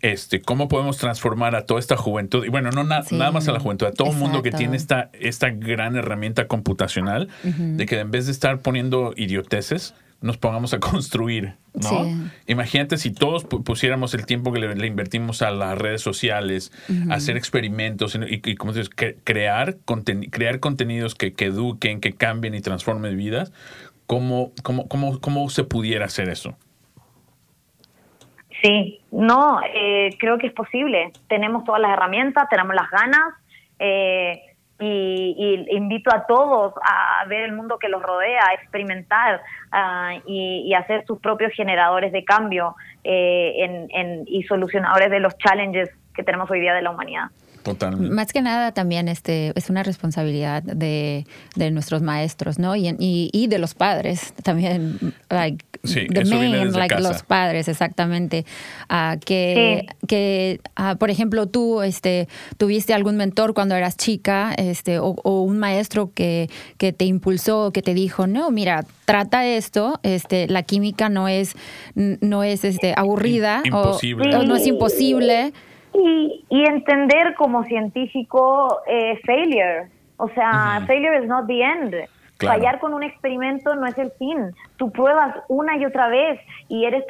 [0.00, 2.44] Este, ¿Cómo podemos transformar a toda esta juventud?
[2.44, 4.50] Y bueno, no na, sí, nada más a la juventud, a todo el mundo que
[4.50, 7.76] tiene esta, esta gran herramienta computacional, uh -huh.
[7.76, 12.04] de que en vez de estar poniendo idioteces, nos pongamos a construir, ¿no?
[12.04, 12.16] Sí.
[12.46, 16.92] Imagínate si todos pusiéramos el tiempo que le, le invertimos a las redes sociales, uh
[16.92, 17.12] -huh.
[17.12, 22.00] a hacer experimentos y, y como dices, cre crear, conten crear contenidos que, que, eduquen,
[22.00, 23.52] que cambien y transformen vidas.
[24.10, 26.56] ¿Cómo, cómo, cómo, cómo se pudiera hacer eso?
[28.60, 31.12] Sí, no, eh, creo que es posible.
[31.28, 33.34] Tenemos todas las herramientas, tenemos las ganas.
[33.78, 34.42] Eh,
[34.80, 39.42] y, y, invito a todos a ver el mundo que los rodea, a experimentar
[39.72, 45.20] uh, y, y, hacer sus propios generadores de cambio eh, en, en, y solucionadores de
[45.20, 47.26] los challenges que tenemos hoy día de la humanidad.
[47.62, 48.14] Totalmente.
[48.14, 52.74] Más que nada también este es una responsabilidad de, de nuestros maestros, ¿no?
[52.74, 54.98] Y, y, y de los padres también,
[55.28, 57.08] like, sí, the eso main, viene like casa.
[57.08, 58.46] los padres, exactamente.
[58.90, 60.06] Uh, que, sí.
[60.06, 65.42] que uh, por ejemplo, tú este, tuviste algún mentor cuando eras chica, este, o, o,
[65.42, 66.48] un maestro que,
[66.78, 71.54] que te impulsó, que te dijo, no, mira, trata esto, este, la química no es,
[71.94, 74.34] no es este, aburrida imposible.
[74.34, 75.52] O, o no es imposible.
[75.92, 79.88] Y, y entender como científico eh, failure.
[80.16, 80.86] O sea, uh -huh.
[80.86, 81.94] failure is not the end.
[82.38, 82.58] Claro.
[82.58, 84.54] Fallar con un experimento no es el fin.
[84.76, 87.04] Tú pruebas una y otra vez y eres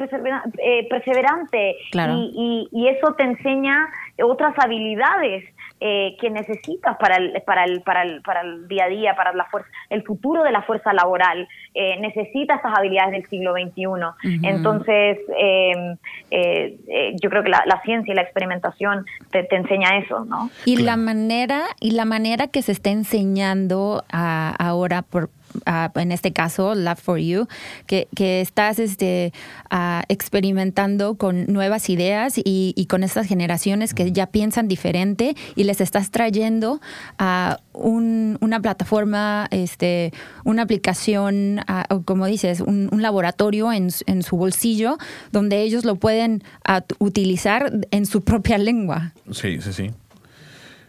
[0.59, 1.77] eh, perseverante.
[1.93, 2.15] Claro.
[2.15, 3.89] Y, y, y, eso te enseña
[4.23, 5.45] otras habilidades
[5.81, 9.33] eh, que necesitas para el, para, el, para, el, para el día a día, para
[9.33, 11.49] la fuerza, el futuro de la fuerza laboral.
[11.75, 13.87] Eh, necesita estas habilidades del siglo XXI.
[13.87, 14.41] Uh -huh.
[14.43, 15.97] Entonces, eh,
[16.31, 20.51] eh, yo creo que la, la, ciencia y la experimentación te, te enseña eso, ¿no?
[20.65, 20.87] Y claro.
[20.87, 25.31] la manera y la manera que se está enseñando a, ahora por
[25.67, 27.49] Uh, en este caso, Lab for You,
[27.87, 29.33] que, que estás este,
[29.73, 35.65] uh, experimentando con nuevas ideas y, y, con estas generaciones que ya piensan diferente y
[35.65, 36.81] les estás trayendo
[37.19, 40.13] a uh, un, una plataforma, este,
[40.45, 41.61] una aplicación,
[42.05, 44.99] como dices, un, un laboratorio en, en, su bolsillo
[45.33, 46.43] donde ellos lo pueden
[46.99, 49.13] utilizar en su propia lengua.
[49.31, 49.91] Sí, sí, sí.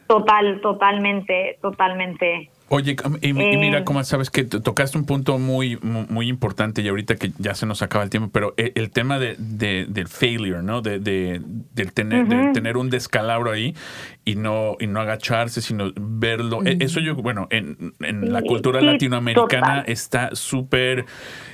[0.07, 2.50] Total, totalmente, totalmente.
[2.73, 6.87] Oye, y, y mira, eh, como sabes que tocaste un punto muy, muy importante y
[6.87, 10.07] ahorita que ya se nos acaba el tiempo, pero el, el tema de, de, del
[10.07, 10.81] failure, ¿no?
[10.81, 12.53] De, de, de tener, uh -huh.
[12.53, 13.75] tener un descalabro ahí
[14.23, 16.59] y no, y no agacharse, sino verlo.
[16.59, 16.81] Uh -huh.
[16.81, 19.83] Eso yo, bueno, en, en la cultura sí, latinoamericana total.
[19.87, 21.05] está súper,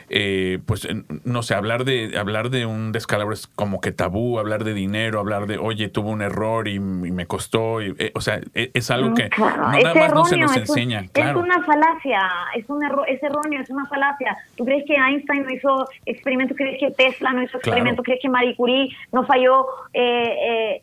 [0.09, 0.87] eh, pues,
[1.23, 5.19] no sé, hablar de, hablar de un descalabro es como que tabú, hablar de dinero,
[5.19, 8.69] hablar de, oye, tuvo un error y, y me costó, y, eh, o sea, es,
[8.73, 9.63] es, algo que claro.
[9.63, 11.05] no, nada más no se nos enseña.
[11.11, 11.39] Claro.
[11.39, 12.21] Es una falacia,
[12.55, 14.37] es, un error, es erróneo, es una falacia.
[14.55, 16.55] ¿Tú crees que Einstein no hizo experimentos?
[16.55, 18.03] ¿Crees que Tesla no hizo experimentos?
[18.03, 18.03] Claro.
[18.03, 19.65] ¿Crees que Marie Curie no falló?
[19.93, 20.81] Eh, eh,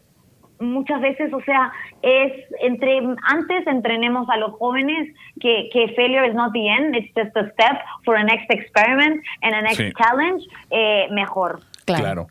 [0.65, 6.35] muchas veces, o sea, es entre antes entrenemos a los jóvenes que, que failure is
[6.35, 9.93] not the end, it's just a step for a next experiment and a next sí.
[9.97, 11.61] challenge, eh, mejor.
[11.85, 12.03] Claro.
[12.03, 12.27] claro.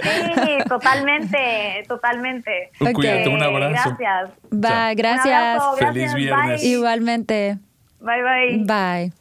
[0.00, 2.70] sí, totalmente, totalmente.
[2.78, 3.94] Cuídate, un abrazo.
[3.98, 4.30] Gracias.
[4.50, 5.62] Bye, gracias.
[5.78, 6.64] Feliz viernes.
[6.64, 7.58] Igualmente.
[8.06, 8.64] Bye bye.
[8.64, 9.12] Bye.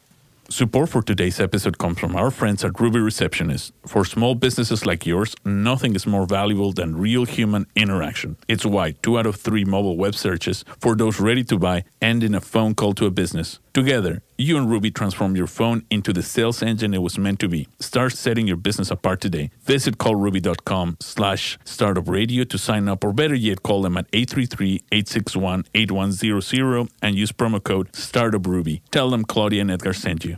[0.48, 3.74] Support for today's episode comes from our friends at Ruby Receptionist.
[3.88, 8.38] For small businesses like yours, nothing is more valuable than real human interaction.
[8.48, 12.24] It's why two out of three mobile web searches for those ready to buy end
[12.24, 13.60] in a phone call to a business.
[13.76, 17.50] Together, you and Ruby transform your phone into the sales engine it was meant to
[17.50, 17.68] be.
[17.82, 19.52] Start setting your business apart today.
[19.64, 26.90] Visit callruby.com slash startup radio to sign up, or better yet, call them at 833-861-8100
[27.02, 28.80] and use promo code StartupRuby.
[28.92, 30.38] Tell them Claudia and Edgar sent you.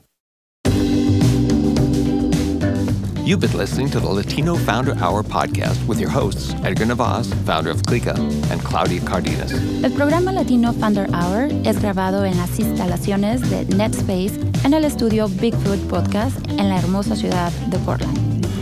[3.28, 7.70] You've been listening to the Latino Founder Hour podcast with your hosts, Edgar Navas, founder
[7.70, 8.16] of Clica,
[8.50, 9.52] and Claudia Cardenas.
[9.84, 15.28] El programa Latino Founder Hour es grabado en las instalaciones de NetSpace en el estudio
[15.28, 18.47] Bigfoot Podcast en la hermosa ciudad de Portland.